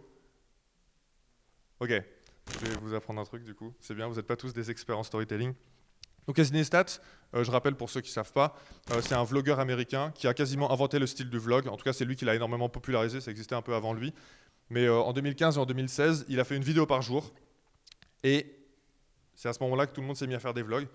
Ok, 1.79 1.91
je 1.91 2.67
vais 2.67 2.77
vous 2.81 2.95
apprendre 2.95 3.21
un 3.21 3.25
truc 3.25 3.45
du 3.45 3.55
coup. 3.55 3.73
C'est 3.81 3.95
bien, 3.95 4.09
vous 4.09 4.17
n'êtes 4.17 4.27
pas 4.27 4.37
tous 4.37 4.53
des 4.53 4.71
experts 4.71 4.99
en 4.99 5.05
storytelling. 5.05 5.55
Donc 6.27 6.37
Casinestat, 6.37 7.01
euh, 7.35 7.45
je 7.45 7.51
rappelle 7.51 7.75
pour 7.75 7.91
ceux 7.91 8.01
qui 8.01 8.11
ne 8.11 8.15
savent 8.15 8.33
pas, 8.33 8.57
euh, 8.91 9.01
c'est 9.01 9.15
un 9.15 9.25
vlogueur 9.25 9.61
américain 9.61 10.13
qui 10.15 10.27
a 10.29 10.35
quasiment 10.35 10.73
inventé 10.73 10.99
le 10.99 11.07
style 11.07 11.31
du 11.31 11.39
vlog. 11.39 11.69
En 11.69 11.77
tout 11.77 11.85
cas, 11.85 11.93
c'est 11.93 12.05
lui 12.05 12.17
qui 12.17 12.25
l'a 12.25 12.35
énormément 12.35 12.69
popularisé, 12.69 13.21
ça 13.21 13.31
existait 13.31 13.55
un 13.55 13.63
peu 13.63 13.75
avant 13.75 13.93
lui. 13.93 14.13
Mais 14.71 14.87
euh, 14.87 15.01
en 15.01 15.13
2015 15.13 15.57
et 15.57 15.61
en 15.61 15.67
2016, 15.67 16.27
il 16.29 16.41
a 16.41 16.45
fait 16.45 16.57
une 16.57 16.65
vidéo 16.65 16.87
par 16.87 17.03
jour. 17.03 17.33
Et 18.25 18.57
c'est 19.35 19.49
à 19.49 19.53
ce 19.53 19.63
moment-là 19.63 19.87
que 19.87 19.93
tout 19.93 20.01
le 20.01 20.07
monde 20.07 20.17
s'est 20.17 20.27
mis 20.27 20.35
à 20.35 20.41
faire 20.41 20.55
des 20.55 20.63
vlogs. 20.63 20.87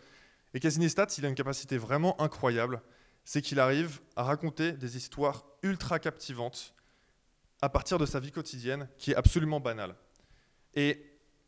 Et 0.53 0.59
Casinestat, 0.59 1.07
il 1.17 1.25
a 1.25 1.29
une 1.29 1.35
capacité 1.35 1.77
vraiment 1.77 2.19
incroyable. 2.21 2.81
C'est 3.25 3.41
qu'il 3.41 3.59
arrive 3.59 3.99
à 4.15 4.23
raconter 4.23 4.71
des 4.71 4.95
histoires 4.97 5.45
ultra 5.61 5.99
captivantes 5.99 6.73
à 7.61 7.69
partir 7.69 7.97
de 7.97 8.05
sa 8.05 8.19
vie 8.19 8.31
quotidienne 8.31 8.88
qui 8.97 9.11
est 9.11 9.15
absolument 9.15 9.59
banale. 9.59 9.95
Et 10.75 11.03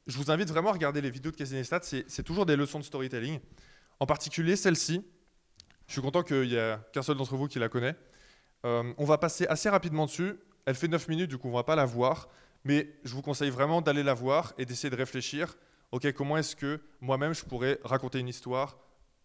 je 0.08 0.18
vous 0.18 0.32
invite 0.32 0.50
vraiment 0.50 0.70
à 0.70 0.74
regarder 0.74 1.02
les 1.02 1.12
vidéos 1.12 1.32
de 1.32 1.38
Casinestat, 1.38 1.82
c'est 1.84 2.04
c'est 2.08 2.24
toujours 2.24 2.46
des 2.46 2.56
leçons 2.56 2.80
de 2.80 2.84
storytelling. 2.84 3.40
En 4.00 4.06
particulier 4.06 4.56
celle-ci. 4.56 5.06
Je 5.88 5.94
suis 5.94 6.02
content 6.02 6.24
qu'il 6.24 6.48
n'y 6.48 6.56
ait 6.56 6.78
qu'un 6.94 7.02
seul 7.02 7.18
d'entre 7.18 7.36
vous 7.36 7.48
qui 7.48 7.60
la 7.60 7.70
connaît. 7.70 7.96
Euh, 8.66 8.94
on 8.98 9.06
va 9.06 9.18
passer 9.18 9.48
assez 9.48 9.70
rapidement 9.70 10.06
dessus. 10.06 10.36
Elle 10.66 10.76
fait 10.76 10.88
9 10.88 11.08
minutes, 11.08 11.30
du 11.30 11.38
coup 11.38 11.48
on 11.48 11.52
ne 11.52 11.58
va 11.58 11.64
pas 11.64 11.76
la 11.76 11.86
voir. 11.86 12.28
Mais 12.64 12.90
je 13.04 13.14
vous 13.14 13.22
conseille 13.22 13.50
vraiment 13.50 13.82
d'aller 13.82 14.04
la 14.04 14.14
voir 14.14 14.54
et 14.58 14.66
d'essayer 14.66 14.90
de 14.90 14.96
réfléchir. 14.96 15.56
Ok, 15.92 16.12
comment 16.14 16.38
est-ce 16.38 16.56
que 16.56 16.82
moi-même 17.02 17.34
je 17.34 17.46
pourrais 17.46 17.80
raconter 17.84 18.20
une 18.20 18.28
histoire 18.28 18.78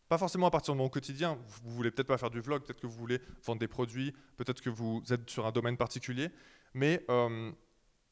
Pas 0.08 0.18
forcément 0.18 0.46
à 0.46 0.50
partir 0.50 0.74
de 0.74 0.78
mon 0.78 0.88
quotidien. 0.88 1.38
Vous 1.64 1.70
voulez 1.70 1.90
peut-être 1.90 2.06
pas 2.06 2.18
faire 2.18 2.30
du 2.30 2.40
vlog, 2.40 2.62
peut-être 2.62 2.80
que 2.80 2.86
vous 2.86 2.96
voulez 2.98 3.20
vendre 3.44 3.58
des 3.58 3.68
produits, 3.68 4.12
peut-être 4.36 4.60
que 4.60 4.70
vous 4.70 5.02
êtes 5.10 5.28
sur 5.30 5.46
un 5.46 5.52
domaine 5.52 5.76
particulier. 5.76 6.30
Mais 6.74 7.04
euh, 7.08 7.50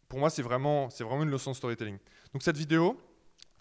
pour 0.09 0.19
moi, 0.19 0.31
c'est 0.31 0.43
vraiment, 0.43 0.89
une 1.01 1.31
leçon 1.31 1.53
de 1.53 1.57
storytelling. 1.57 1.99
Donc 2.33 2.43
cette 2.43 2.57
vidéo, 2.57 3.01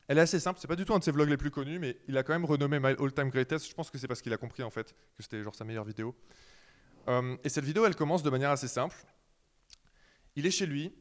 elle 0.08 0.18
est 0.18 0.22
assez 0.22 0.40
simple. 0.40 0.60
C'est 0.62 0.68
pas 0.68 0.76
du 0.76 0.86
tout 0.86 0.94
un 0.94 1.00
de 1.00 1.04
ses 1.04 1.12
vlogs 1.12 1.30
les 1.30 1.38
plus 1.38 1.52
connus, 1.52 1.80
mais 1.80 1.98
il 2.08 2.18
a 2.18 2.24
quand 2.24 2.34
même 2.34 2.46
renommé 2.46 2.80
My 2.80 2.96
All 3.00 3.14
Time 3.14 3.30
Greatest. 3.30 3.68
Je 3.68 3.74
pense 3.74 3.90
que 3.90 3.98
c'est 3.98 4.08
parce 4.08 4.22
qu'il 4.22 4.34
a 4.34 4.38
compris 4.38 4.64
en 4.64 4.70
fait 4.70 4.94
que 5.16 5.24
c'était 5.24 5.44
genre 5.44 5.56
sa 5.56 5.66
meilleure 5.66 5.86
vidéo. 5.86 6.16
Euh, 7.08 7.36
et 7.44 7.50
cette 7.50 7.66
vidéo, 7.66 7.86
elle 7.86 7.96
commence 7.96 8.24
de 8.24 8.30
manière 8.30 8.52
assez 8.52 8.68
simple. 8.68 8.96
Il 10.36 10.46
est 10.46 10.52
chez 10.52 10.66
lui, 10.66 10.94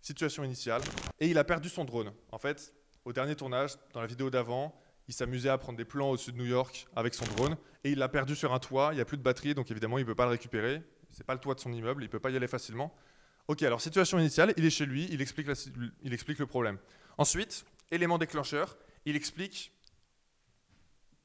situation 0.00 0.44
initiale, 0.44 0.82
et 1.20 1.28
il 1.28 1.36
a 1.38 1.44
perdu 1.44 1.68
son 1.68 1.84
drone. 1.84 2.12
En 2.30 2.38
fait, 2.38 2.74
au 3.04 3.12
dernier 3.12 3.36
tournage, 3.36 3.76
dans 3.92 4.00
la 4.00 4.06
vidéo 4.06 4.30
d'avant, 4.30 4.74
il 5.12 5.14
s'amusait 5.14 5.50
à 5.50 5.58
prendre 5.58 5.76
des 5.76 5.84
plans 5.84 6.08
au-dessus 6.08 6.32
de 6.32 6.38
New 6.38 6.46
York 6.46 6.88
avec 6.96 7.12
son 7.12 7.26
drone, 7.36 7.58
et 7.84 7.90
il 7.90 7.98
l'a 7.98 8.08
perdu 8.08 8.34
sur 8.34 8.54
un 8.54 8.58
toit. 8.58 8.92
Il 8.92 8.94
n'y 8.94 9.02
a 9.02 9.04
plus 9.04 9.18
de 9.18 9.22
batterie, 9.22 9.52
donc 9.52 9.70
évidemment, 9.70 9.98
il 9.98 10.04
ne 10.04 10.06
peut 10.06 10.14
pas 10.14 10.24
le 10.24 10.30
récupérer. 10.30 10.82
C'est 11.10 11.26
pas 11.26 11.34
le 11.34 11.38
toit 11.38 11.54
de 11.54 11.60
son 11.60 11.70
immeuble, 11.70 12.02
il 12.02 12.06
ne 12.06 12.10
peut 12.10 12.18
pas 12.18 12.30
y 12.30 12.36
aller 12.36 12.48
facilement. 12.48 12.96
Ok, 13.46 13.62
alors 13.62 13.82
situation 13.82 14.18
initiale, 14.18 14.54
il 14.56 14.64
est 14.64 14.70
chez 14.70 14.86
lui, 14.86 15.06
il 15.10 15.20
explique, 15.20 15.48
il 16.02 16.14
explique 16.14 16.38
le 16.38 16.46
problème. 16.46 16.78
Ensuite, 17.18 17.66
élément 17.90 18.16
déclencheur, 18.16 18.78
il 19.04 19.14
explique 19.14 19.70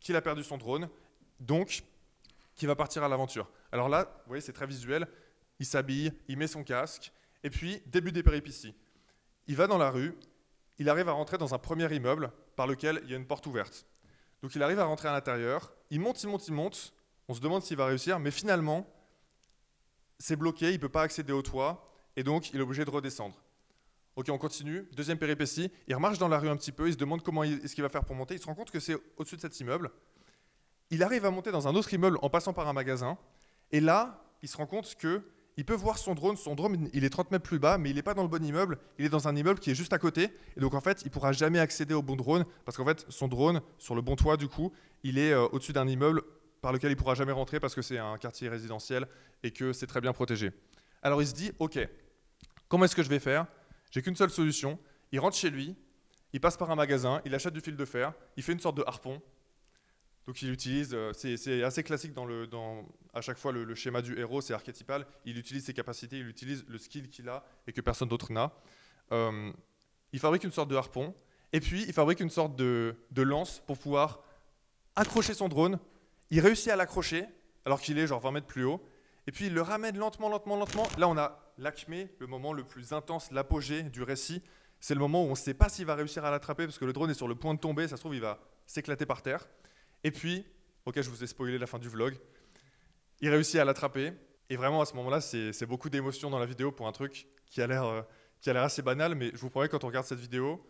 qu'il 0.01 0.17
a 0.17 0.21
perdu 0.21 0.43
son 0.43 0.57
drone, 0.57 0.89
donc 1.39 1.83
qu'il 2.55 2.67
va 2.67 2.75
partir 2.75 3.05
à 3.05 3.07
l'aventure. 3.07 3.49
Alors 3.71 3.87
là, 3.87 4.03
vous 4.25 4.27
voyez, 4.31 4.41
c'est 4.41 4.51
très 4.51 4.67
visuel. 4.67 5.07
Il 5.61 5.65
s'habille, 5.65 6.11
il 6.27 6.37
met 6.37 6.47
son 6.47 6.65
casque, 6.65 7.13
et 7.41 7.49
puis 7.49 7.81
début 7.85 8.11
des 8.11 8.21
péripéties. 8.21 8.75
Il 9.47 9.55
va 9.55 9.65
dans 9.65 9.77
la 9.77 9.91
rue, 9.91 10.13
il 10.79 10.89
arrive 10.89 11.09
à 11.09 11.13
rentrer 11.13 11.37
dans 11.37 11.53
un 11.53 11.57
premier 11.57 11.93
immeuble 11.93 12.31
par 12.55 12.67
lequel 12.67 13.01
il 13.03 13.11
y 13.11 13.13
a 13.13 13.17
une 13.17 13.25
porte 13.25 13.45
ouverte. 13.47 13.85
Donc 14.41 14.55
il 14.55 14.61
arrive 14.63 14.79
à 14.79 14.85
rentrer 14.85 15.07
à 15.07 15.13
l'intérieur, 15.13 15.73
il 15.89 15.99
monte, 15.99 16.21
il 16.23 16.29
monte, 16.29 16.47
il 16.47 16.53
monte, 16.53 16.93
on 17.27 17.33
se 17.33 17.39
demande 17.39 17.63
s'il 17.63 17.77
va 17.77 17.87
réussir, 17.87 18.19
mais 18.19 18.31
finalement, 18.31 18.87
c'est 20.19 20.35
bloqué, 20.35 20.69
il 20.69 20.73
ne 20.73 20.77
peut 20.77 20.89
pas 20.89 21.01
accéder 21.01 21.33
au 21.33 21.41
toit, 21.41 21.91
et 22.15 22.23
donc 22.23 22.51
il 22.51 22.59
est 22.59 22.63
obligé 22.63 22.85
de 22.85 22.89
redescendre. 22.89 23.35
Ok, 24.15 24.29
on 24.29 24.37
continue. 24.37 24.87
Deuxième 24.93 25.19
péripétie, 25.19 25.71
il 25.87 25.93
remarche 25.93 26.17
dans 26.17 26.27
la 26.27 26.39
rue 26.39 26.49
un 26.49 26.57
petit 26.57 26.71
peu, 26.71 26.87
il 26.87 26.93
se 26.93 26.97
demande 26.97 27.21
comment 27.21 27.43
est-ce 27.43 27.75
qu'il 27.75 27.83
va 27.83 27.89
faire 27.89 28.05
pour 28.05 28.15
monter, 28.15 28.35
il 28.35 28.39
se 28.41 28.45
rend 28.45 28.55
compte 28.55 28.71
que 28.71 28.79
c'est 28.79 28.95
au-dessus 29.17 29.35
de 29.35 29.41
cet 29.41 29.59
immeuble. 29.59 29.91
Il 30.89 31.03
arrive 31.03 31.25
à 31.25 31.31
monter 31.31 31.51
dans 31.51 31.67
un 31.67 31.75
autre 31.75 31.93
immeuble 31.93 32.17
en 32.21 32.29
passant 32.29 32.53
par 32.53 32.67
un 32.67 32.73
magasin, 32.73 33.17
et 33.71 33.79
là, 33.79 34.23
il 34.41 34.49
se 34.49 34.57
rend 34.57 34.65
compte 34.65 34.95
que 34.95 35.21
il 35.57 35.65
peut 35.65 35.73
voir 35.73 35.97
son 35.97 36.13
drone, 36.13 36.37
son 36.37 36.55
drone 36.55 36.89
il 36.93 37.03
est 37.03 37.09
30 37.09 37.31
mètres 37.31 37.43
plus 37.43 37.59
bas, 37.59 37.77
mais 37.77 37.89
il 37.89 37.95
n'est 37.95 38.03
pas 38.03 38.13
dans 38.13 38.21
le 38.21 38.27
bon 38.27 38.43
immeuble, 38.43 38.77
il 38.99 39.05
est 39.05 39.09
dans 39.09 39.27
un 39.27 39.35
immeuble 39.35 39.59
qui 39.59 39.71
est 39.71 39.75
juste 39.75 39.91
à 39.91 39.97
côté, 39.97 40.29
et 40.55 40.59
donc 40.59 40.73
en 40.75 40.81
fait, 40.81 41.01
il 41.03 41.11
pourra 41.11 41.31
jamais 41.31 41.59
accéder 41.59 41.93
au 41.93 42.01
bon 42.01 42.15
drone, 42.15 42.45
parce 42.63 42.77
qu'en 42.77 42.85
fait, 42.85 43.05
son 43.09 43.27
drone, 43.27 43.61
sur 43.77 43.95
le 43.95 44.01
bon 44.01 44.15
toit 44.15 44.37
du 44.37 44.47
coup, 44.47 44.71
il 45.03 45.17
est 45.17 45.31
euh, 45.31 45.47
au-dessus 45.51 45.73
d'un 45.73 45.87
immeuble 45.87 46.21
par 46.61 46.73
lequel 46.73 46.91
il 46.91 46.95
pourra 46.95 47.15
jamais 47.15 47.31
rentrer 47.31 47.59
parce 47.59 47.75
que 47.75 47.81
c'est 47.81 47.97
un 47.97 48.17
quartier 48.17 48.49
résidentiel 48.49 49.07
et 49.43 49.51
que 49.51 49.73
c'est 49.73 49.87
très 49.87 50.01
bien 50.01 50.13
protégé. 50.13 50.51
Alors 51.01 51.21
il 51.21 51.27
se 51.27 51.33
dit, 51.33 51.51
ok, 51.59 51.79
comment 52.67 52.85
est-ce 52.85 52.95
que 52.95 53.03
je 53.03 53.09
vais 53.09 53.19
faire? 53.19 53.45
J'ai 53.91 54.01
qu'une 54.01 54.15
seule 54.15 54.29
solution. 54.29 54.79
Il 55.11 55.19
rentre 55.19 55.37
chez 55.37 55.49
lui, 55.49 55.75
il 56.33 56.41
passe 56.41 56.57
par 56.57 56.69
un 56.69 56.75
magasin, 56.75 57.21
il 57.25 57.33
achète 57.33 57.53
du 57.53 57.61
fil 57.61 57.77
de 57.77 57.85
fer, 57.85 58.13
il 58.35 58.43
fait 58.43 58.51
une 58.51 58.59
sorte 58.59 58.75
de 58.75 58.83
harpon. 58.85 59.21
Donc 60.27 60.41
il 60.41 60.51
utilise, 60.51 60.93
euh, 60.93 61.13
c'est 61.13 61.63
assez 61.63 61.83
classique 61.83 62.13
dans 62.13 62.25
le, 62.25 62.49
à 63.13 63.21
chaque 63.21 63.37
fois 63.37 63.53
le, 63.53 63.63
le 63.63 63.75
schéma 63.75 64.01
du 64.01 64.19
héros, 64.19 64.41
c'est 64.41 64.53
archétypal. 64.53 65.07
Il 65.23 65.37
utilise 65.37 65.63
ses 65.63 65.73
capacités, 65.73 66.19
il 66.19 66.27
utilise 66.27 66.65
le 66.67 66.77
skill 66.77 67.09
qu'il 67.09 67.29
a 67.29 67.45
et 67.65 67.71
que 67.71 67.79
personne 67.79 68.09
d'autre 68.09 68.33
n'a. 68.33 68.51
Euh, 69.13 69.51
il 70.11 70.19
fabrique 70.19 70.43
une 70.43 70.51
sorte 70.51 70.69
de 70.69 70.75
harpon 70.75 71.15
et 71.53 71.61
puis 71.61 71.85
il 71.87 71.93
fabrique 71.93 72.19
une 72.19 72.29
sorte 72.29 72.57
de, 72.57 72.95
de 73.11 73.21
lance 73.21 73.63
pour 73.65 73.77
pouvoir 73.77 74.21
accrocher 74.97 75.33
son 75.33 75.47
drone. 75.47 75.79
Il 76.29 76.41
réussit 76.41 76.67
à 76.67 76.75
l'accrocher 76.75 77.25
alors 77.63 77.79
qu'il 77.79 77.97
est 77.97 78.05
genre 78.05 78.19
20 78.19 78.31
mètres 78.31 78.47
plus 78.47 78.65
haut. 78.65 78.81
Et 79.27 79.31
puis 79.31 79.45
il 79.47 79.53
le 79.53 79.61
ramène 79.61 79.97
lentement, 79.97 80.27
lentement, 80.27 80.57
lentement. 80.57 80.87
Là, 80.97 81.07
on 81.07 81.17
a 81.17 81.39
l'acmé, 81.57 82.09
le 82.19 82.27
moment 82.27 82.51
le 82.51 82.65
plus 82.65 82.91
intense, 82.91 83.31
l'apogée 83.31 83.83
du 83.83 84.03
récit. 84.03 84.41
C'est 84.81 84.93
le 84.93 84.99
moment 84.99 85.23
où 85.23 85.27
on 85.27 85.31
ne 85.31 85.35
sait 85.35 85.53
pas 85.53 85.69
s'il 85.69 85.85
va 85.85 85.95
réussir 85.95 86.25
à 86.25 86.31
l'attraper 86.31 86.65
parce 86.65 86.77
que 86.77 86.85
le 86.85 86.91
drone 86.91 87.11
est 87.11 87.13
sur 87.13 87.29
le 87.29 87.35
point 87.35 87.53
de 87.53 87.59
tomber. 87.59 87.87
Ça 87.87 87.95
se 87.95 88.01
trouve, 88.01 88.15
il 88.15 88.21
va 88.21 88.39
s'éclater 88.65 89.05
par 89.05 89.21
terre. 89.21 89.47
Et 90.07 90.11
puis, 90.11 90.45
ok, 90.85 91.01
je 91.01 91.09
vous 91.09 91.21
ai 91.21 91.27
spoilé 91.27 91.57
la 91.57 91.67
fin 91.67 91.79
du 91.79 91.89
vlog, 91.89 92.17
il 93.19 93.29
réussit 93.29 93.59
à 93.59 93.65
l'attraper. 93.65 94.13
Et 94.49 94.55
vraiment, 94.55 94.79
à 94.79 94.85
ce 94.85 94.93
moment-là, 94.93 95.19
c'est 95.19 95.65
beaucoup 95.65 95.89
d'émotions 95.89 96.29
dans 96.29 96.39
la 96.39 96.45
vidéo 96.45 96.71
pour 96.71 96.87
un 96.87 96.93
truc 96.93 97.27
qui 97.45 97.61
a 97.61 97.67
l'air 97.67 97.83
euh, 97.83 98.01
assez 98.45 98.81
banal, 98.81 99.15
mais 99.15 99.31
je 99.33 99.37
vous 99.37 99.49
promets, 99.49 99.67
quand 99.67 99.83
on 99.83 99.87
regarde 99.87 100.05
cette 100.05 100.21
vidéo, 100.21 100.65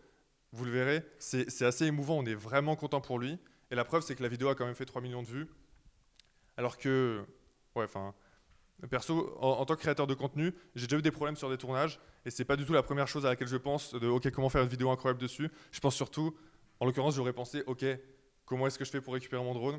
vous 0.50 0.64
le 0.64 0.72
verrez, 0.72 1.04
c'est 1.20 1.62
assez 1.62 1.84
émouvant, 1.84 2.18
on 2.18 2.26
est 2.26 2.34
vraiment 2.34 2.74
content 2.74 3.00
pour 3.00 3.20
lui. 3.20 3.38
Et 3.70 3.76
la 3.76 3.84
preuve, 3.84 4.02
c'est 4.02 4.16
que 4.16 4.22
la 4.24 4.28
vidéo 4.28 4.48
a 4.48 4.56
quand 4.56 4.66
même 4.66 4.74
fait 4.74 4.86
3 4.86 5.00
millions 5.02 5.22
de 5.22 5.28
vues. 5.28 5.46
Alors 6.56 6.78
que, 6.78 7.24
ouais, 7.76 7.84
enfin, 7.84 8.16
perso, 8.90 9.38
en, 9.40 9.64
tant 9.66 9.76
que 9.76 9.80
créateur 9.80 10.08
de 10.08 10.14
contenu, 10.14 10.52
j'ai 10.74 10.88
déjà 10.88 10.98
eu 10.98 11.02
des 11.02 11.12
problèmes 11.12 11.36
sur 11.36 11.48
des 11.48 11.58
tournages, 11.58 12.00
et 12.24 12.30
c'est 12.30 12.44
pas 12.44 12.56
du 12.56 12.66
tout 12.66 12.72
la 12.72 12.82
première 12.82 13.06
chose 13.06 13.24
à 13.24 13.28
laquelle 13.28 13.46
je 13.46 13.56
pense 13.56 13.94
de, 13.94 14.08
ok, 14.08 14.32
comment 14.32 14.48
faire 14.48 14.64
une 14.64 14.68
vidéo 14.68 14.90
incroyable 14.90 15.20
dessus. 15.20 15.48
Je 15.70 15.78
pense 15.78 15.94
surtout, 15.94 16.36
en 16.80 16.86
l'occurrence, 16.86 17.14
j'aurais 17.14 17.32
pensé, 17.32 17.62
ok, 17.68 17.84
comment 18.48 18.66
est-ce 18.66 18.78
que 18.78 18.84
je 18.84 18.90
fais 18.90 19.00
pour 19.00 19.12
récupérer 19.12 19.42
mon 19.44 19.52
drone? 19.52 19.78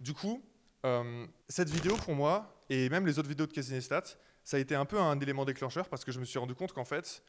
Du 0.00 0.12
coup, 0.12 0.42
euh, 0.84 1.26
cette 1.48 1.70
vidéo 1.70 1.94
pour 1.96 2.14
moi, 2.14 2.64
et 2.68 2.88
même 2.88 3.06
les 3.06 3.18
autres 3.18 3.28
vidéos 3.28 3.46
de 3.46 3.52
Casinestat, 3.52 4.02
ça 4.42 4.56
a 4.56 4.60
été 4.60 4.74
un 4.74 4.84
peu 4.84 4.98
un 4.98 5.18
élément 5.20 5.44
déclencheur 5.44 5.88
parce 5.88 6.04
que 6.04 6.10
je 6.10 6.18
me 6.18 6.24
suis 6.24 6.38
rendu 6.38 6.54
compte 6.54 6.72
qu'en 6.72 6.84
fait, 6.84 7.22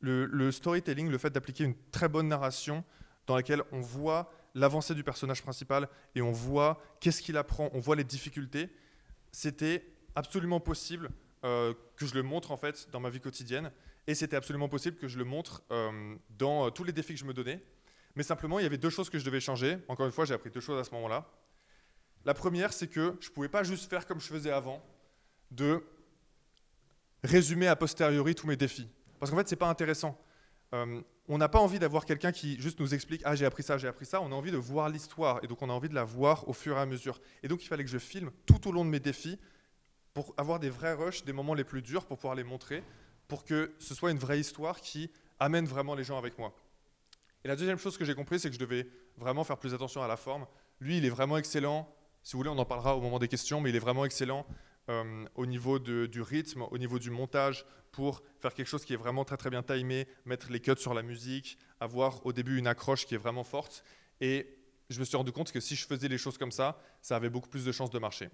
le, 0.00 0.50
storytelling, 0.50 1.10
le 1.10 1.18
fait 1.18 1.30
d'appliquer 1.30 1.64
une 1.64 1.74
très 1.90 2.08
bonne 2.08 2.28
narration 2.28 2.82
dans 3.26 3.36
laquelle 3.36 3.62
on 3.72 3.80
voit 3.80 4.32
l'avancée 4.54 4.94
du 4.94 5.04
personnage 5.04 5.42
principal 5.42 5.88
et 6.14 6.22
on 6.22 6.32
voit 6.32 6.80
qu'est-ce 7.00 7.20
qu'il 7.20 7.36
apprend, 7.36 7.68
on 7.74 7.80
voit 7.80 7.96
les 7.96 8.04
difficultés, 8.04 8.70
c'était 9.32 9.84
absolument 10.14 10.60
possible 10.60 11.10
euh, 11.44 11.74
que 11.96 12.06
je 12.06 12.14
le 12.14 12.22
montre 12.22 12.52
en 12.52 12.56
fait 12.56 12.88
dans 12.90 13.00
ma 13.00 13.10
vie 13.10 13.20
quotidienne 13.20 13.70
et 14.06 14.14
c'était 14.14 14.36
absolument 14.36 14.68
possible 14.68 14.96
que 14.96 15.08
je 15.08 15.18
le 15.18 15.24
montre 15.24 15.62
euh, 15.72 16.14
dans 16.38 16.70
tous 16.70 16.84
les 16.84 16.92
défis 16.92 17.12
que 17.12 17.20
je 17.20 17.26
me 17.26 17.34
donnais. 17.34 17.60
Mais 18.16 18.22
simplement, 18.22 18.58
il 18.58 18.62
y 18.62 18.66
avait 18.66 18.78
deux 18.78 18.90
choses 18.90 19.10
que 19.10 19.18
je 19.18 19.24
devais 19.24 19.40
changer. 19.40 19.78
Encore 19.88 20.06
une 20.06 20.12
fois, 20.12 20.24
j'ai 20.24 20.34
appris 20.34 20.50
deux 20.50 20.60
choses 20.60 20.80
à 20.80 20.84
ce 20.84 20.90
moment-là. 20.92 21.30
La 22.24 22.34
première, 22.34 22.72
c'est 22.72 22.88
que 22.88 23.14
je 23.20 23.28
ne 23.28 23.34
pouvais 23.34 23.48
pas 23.48 23.62
juste 23.62 23.88
faire 23.88 24.06
comme 24.06 24.20
je 24.20 24.26
faisais 24.26 24.50
avant, 24.50 24.82
de 25.50 25.84
résumer 27.22 27.68
a 27.68 27.76
posteriori 27.76 28.34
tous 28.34 28.46
mes 28.46 28.56
défis. 28.56 28.88
Parce 29.20 29.30
qu'en 29.30 29.36
fait, 29.36 29.48
ce 29.48 29.54
n'est 29.54 29.58
pas 29.58 29.68
intéressant. 29.68 30.18
Euh, 30.74 31.00
on 31.28 31.38
n'a 31.38 31.48
pas 31.48 31.58
envie 31.58 31.78
d'avoir 31.78 32.04
quelqu'un 32.04 32.32
qui 32.32 32.60
juste 32.60 32.80
nous 32.80 32.94
explique 32.94 33.20
Ah, 33.24 33.34
j'ai 33.34 33.44
appris 33.44 33.62
ça, 33.62 33.78
j'ai 33.78 33.88
appris 33.88 34.06
ça. 34.06 34.20
On 34.22 34.32
a 34.32 34.34
envie 34.34 34.50
de 34.50 34.56
voir 34.56 34.88
l'histoire. 34.88 35.40
Et 35.44 35.46
donc, 35.46 35.60
on 35.60 35.68
a 35.68 35.72
envie 35.72 35.88
de 35.88 35.94
la 35.94 36.04
voir 36.04 36.48
au 36.48 36.52
fur 36.52 36.76
et 36.76 36.80
à 36.80 36.86
mesure. 36.86 37.20
Et 37.42 37.48
donc, 37.48 37.62
il 37.62 37.68
fallait 37.68 37.84
que 37.84 37.90
je 37.90 37.98
filme 37.98 38.30
tout 38.46 38.66
au 38.66 38.72
long 38.72 38.84
de 38.84 38.90
mes 38.90 39.00
défis 39.00 39.38
pour 40.14 40.34
avoir 40.38 40.58
des 40.58 40.70
vrais 40.70 40.94
rushs, 40.94 41.24
des 41.24 41.34
moments 41.34 41.54
les 41.54 41.64
plus 41.64 41.82
durs, 41.82 42.06
pour 42.06 42.16
pouvoir 42.16 42.34
les 42.34 42.44
montrer, 42.44 42.82
pour 43.28 43.44
que 43.44 43.74
ce 43.78 43.94
soit 43.94 44.10
une 44.10 44.18
vraie 44.18 44.40
histoire 44.40 44.80
qui 44.80 45.10
amène 45.38 45.66
vraiment 45.66 45.94
les 45.94 46.04
gens 46.04 46.16
avec 46.16 46.38
moi. 46.38 46.54
Et 47.46 47.48
la 47.48 47.54
deuxième 47.54 47.78
chose 47.78 47.96
que 47.96 48.04
j'ai 48.04 48.16
compris, 48.16 48.40
c'est 48.40 48.48
que 48.48 48.56
je 48.56 48.58
devais 48.58 48.88
vraiment 49.16 49.44
faire 49.44 49.56
plus 49.56 49.72
attention 49.72 50.02
à 50.02 50.08
la 50.08 50.16
forme. 50.16 50.48
Lui, 50.80 50.98
il 50.98 51.04
est 51.04 51.10
vraiment 51.10 51.38
excellent. 51.38 51.88
Si 52.24 52.32
vous 52.32 52.40
voulez, 52.40 52.50
on 52.50 52.58
en 52.58 52.64
parlera 52.64 52.96
au 52.96 53.00
moment 53.00 53.20
des 53.20 53.28
questions, 53.28 53.60
mais 53.60 53.70
il 53.70 53.76
est 53.76 53.78
vraiment 53.78 54.04
excellent 54.04 54.44
euh, 54.88 55.24
au 55.36 55.46
niveau 55.46 55.78
du 55.78 56.22
rythme, 56.22 56.62
au 56.62 56.76
niveau 56.76 56.98
du 56.98 57.12
montage, 57.12 57.64
pour 57.92 58.24
faire 58.40 58.52
quelque 58.52 58.66
chose 58.66 58.84
qui 58.84 58.94
est 58.94 58.96
vraiment 58.96 59.24
très 59.24 59.36
très 59.36 59.48
bien 59.48 59.62
timé, 59.62 60.08
mettre 60.24 60.50
les 60.50 60.58
cuts 60.58 60.72
sur 60.76 60.92
la 60.92 61.02
musique, 61.02 61.56
avoir 61.78 62.26
au 62.26 62.32
début 62.32 62.58
une 62.58 62.66
accroche 62.66 63.06
qui 63.06 63.14
est 63.14 63.18
vraiment 63.18 63.44
forte. 63.44 63.84
Et 64.20 64.58
je 64.90 64.98
me 64.98 65.04
suis 65.04 65.16
rendu 65.16 65.30
compte 65.30 65.52
que 65.52 65.60
si 65.60 65.76
je 65.76 65.86
faisais 65.86 66.08
les 66.08 66.18
choses 66.18 66.38
comme 66.38 66.50
ça, 66.50 66.80
ça 67.00 67.14
avait 67.14 67.30
beaucoup 67.30 67.48
plus 67.48 67.64
de 67.64 67.70
chances 67.70 67.90
de 67.90 68.00
marcher. 68.00 68.28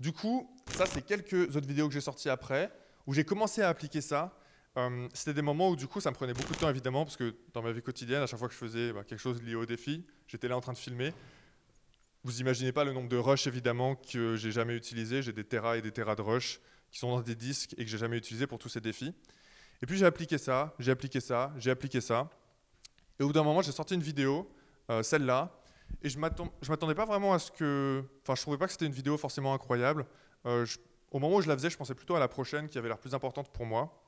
Du 0.00 0.12
coup, 0.12 0.54
ça 0.76 0.84
c'est 0.84 1.00
quelques 1.00 1.56
autres 1.56 1.66
vidéos 1.66 1.88
que 1.88 1.94
j'ai 1.94 2.02
sorties 2.02 2.28
après, 2.28 2.70
où 3.06 3.14
j'ai 3.14 3.24
commencé 3.24 3.62
à 3.62 3.70
appliquer 3.70 4.02
ça. 4.02 4.36
Euh, 4.76 5.08
c'était 5.14 5.34
des 5.34 5.42
moments 5.42 5.70
où 5.70 5.76
du 5.76 5.88
coup 5.88 6.00
ça 6.00 6.10
me 6.10 6.14
prenait 6.14 6.32
beaucoup 6.32 6.52
de 6.52 6.58
temps 6.58 6.70
évidemment, 6.70 7.04
parce 7.04 7.16
que 7.16 7.34
dans 7.52 7.62
ma 7.62 7.72
vie 7.72 7.82
quotidienne, 7.82 8.22
à 8.22 8.26
chaque 8.26 8.38
fois 8.38 8.48
que 8.48 8.54
je 8.54 8.58
faisais 8.58 8.92
bah, 8.92 9.02
quelque 9.04 9.18
chose 9.18 9.42
lié 9.42 9.54
au 9.54 9.66
défi, 9.66 10.06
j'étais 10.28 10.48
là 10.48 10.56
en 10.56 10.60
train 10.60 10.72
de 10.72 10.78
filmer. 10.78 11.12
Vous 12.22 12.40
imaginez 12.40 12.70
pas 12.70 12.84
le 12.84 12.92
nombre 12.92 13.08
de 13.08 13.16
rushs 13.16 13.46
évidemment 13.46 13.96
que 13.96 14.36
j'ai 14.36 14.52
jamais 14.52 14.76
utilisé. 14.76 15.22
J'ai 15.22 15.32
des 15.32 15.44
terras 15.44 15.76
et 15.76 15.82
des 15.82 15.90
terras 15.90 16.14
de 16.14 16.22
rush 16.22 16.60
qui 16.90 16.98
sont 16.98 17.10
dans 17.10 17.22
des 17.22 17.34
disques 17.34 17.74
et 17.78 17.84
que 17.84 17.90
j'ai 17.90 17.98
jamais 17.98 18.18
utilisé 18.18 18.46
pour 18.46 18.58
tous 18.58 18.68
ces 18.68 18.80
défis. 18.80 19.14
Et 19.82 19.86
puis 19.86 19.96
j'ai 19.96 20.04
appliqué 20.04 20.36
ça, 20.36 20.74
j'ai 20.78 20.92
appliqué 20.92 21.20
ça, 21.20 21.52
j'ai 21.56 21.70
appliqué 21.70 22.00
ça. 22.00 22.28
Et 23.18 23.22
au 23.22 23.28
bout 23.28 23.32
d'un 23.32 23.42
moment, 23.42 23.62
j'ai 23.62 23.72
sorti 23.72 23.94
une 23.94 24.02
vidéo, 24.02 24.50
euh, 24.90 25.02
celle-là, 25.02 25.60
et 26.02 26.08
je 26.08 26.18
m'attendais 26.18 26.94
pas 26.94 27.04
vraiment 27.04 27.32
à 27.32 27.38
ce 27.38 27.50
que. 27.50 28.04
Enfin, 28.22 28.34
je 28.34 28.42
trouvais 28.42 28.58
pas 28.58 28.66
que 28.66 28.72
c'était 28.72 28.86
une 28.86 28.92
vidéo 28.92 29.16
forcément 29.16 29.52
incroyable. 29.54 30.06
Euh, 30.46 30.66
au 31.10 31.18
moment 31.18 31.36
où 31.36 31.42
je 31.42 31.48
la 31.48 31.56
faisais, 31.56 31.70
je 31.70 31.76
pensais 31.76 31.94
plutôt 31.94 32.14
à 32.14 32.20
la 32.20 32.28
prochaine 32.28 32.68
qui 32.68 32.78
avait 32.78 32.88
l'air 32.88 32.98
plus 32.98 33.14
importante 33.14 33.50
pour 33.52 33.66
moi. 33.66 33.99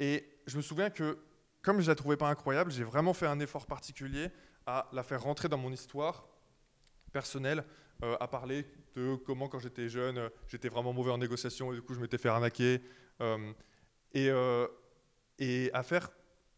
Et 0.00 0.28
je 0.46 0.56
me 0.56 0.62
souviens 0.62 0.90
que, 0.90 1.18
comme 1.62 1.80
je 1.80 1.88
la 1.88 1.94
trouvais 1.94 2.16
pas 2.16 2.28
incroyable, 2.28 2.70
j'ai 2.70 2.84
vraiment 2.84 3.14
fait 3.14 3.26
un 3.26 3.40
effort 3.40 3.66
particulier 3.66 4.30
à 4.66 4.88
la 4.92 5.02
faire 5.02 5.22
rentrer 5.22 5.48
dans 5.48 5.58
mon 5.58 5.72
histoire 5.72 6.28
personnel 7.12 7.64
euh, 8.04 8.16
à 8.20 8.28
parler 8.28 8.64
de 8.94 9.16
comment, 9.16 9.48
quand 9.48 9.58
j'étais 9.58 9.88
jeune, 9.88 10.18
euh, 10.18 10.28
j'étais 10.46 10.68
vraiment 10.68 10.92
mauvais 10.92 11.10
en 11.10 11.18
négociation 11.18 11.72
et 11.72 11.76
du 11.76 11.82
coup, 11.82 11.94
je 11.94 12.00
m'étais 12.00 12.18
fait 12.18 12.28
arnaquer. 12.28 12.80
Euh, 13.20 13.52
et, 15.38 15.70
à 15.72 15.82
faire 15.82 16.10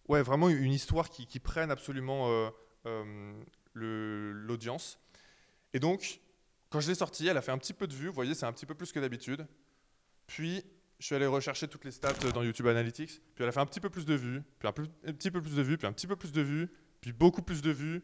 ouais, 0.08 0.22
vraiment 0.22 0.48
une 0.48 0.72
histoire 0.72 1.08
qui, 1.08 1.40
prenne 1.40 1.70
absolument 1.70 2.50
l'audience. 3.74 4.98
Et 5.72 5.80
donc, 5.80 6.20
quand 6.68 6.80
je 6.80 6.88
l'ai 6.88 6.94
sortie, 6.94 7.26
elle 7.26 7.36
a 7.36 7.42
fait 7.42 7.52
un 7.52 7.58
petit 7.58 7.72
peu 7.72 7.86
de 7.86 7.94
vues. 7.94 8.08
Vous 8.08 8.14
voyez, 8.14 8.34
c'est 8.34 8.46
un 8.46 8.52
petit 8.52 8.66
peu 8.66 8.74
plus 8.74 8.92
que 8.92 9.00
d'habitude. 9.00 9.46
Puis, 10.26 10.64
je 11.00 11.06
suis 11.06 11.14
allé 11.14 11.26
rechercher 11.26 11.66
toutes 11.66 11.86
les 11.86 11.90
stats 11.90 12.12
dans 12.34 12.42
YouTube 12.42 12.66
Analytics. 12.66 13.22
Puis, 13.34 13.42
elle 13.42 13.48
a 13.48 13.52
fait 13.52 13.60
un 13.60 13.66
petit 13.66 13.80
peu 13.80 13.88
plus 13.88 14.04
de 14.04 14.14
vues, 14.14 14.42
puis 14.58 14.68
un, 14.68 14.72
petit 14.72 15.30
peu 15.30 15.40
plus 15.40 15.56
de 15.56 15.62
vues, 15.62 15.78
puis 15.78 15.86
un 15.86 15.92
petit 15.92 16.06
peu 16.06 16.14
plus 16.14 16.30
de 16.30 16.42
vues, 16.42 16.68
puis 17.00 17.12
beaucoup 17.12 17.40
plus 17.40 17.62
de 17.62 17.70
vues, 17.70 18.02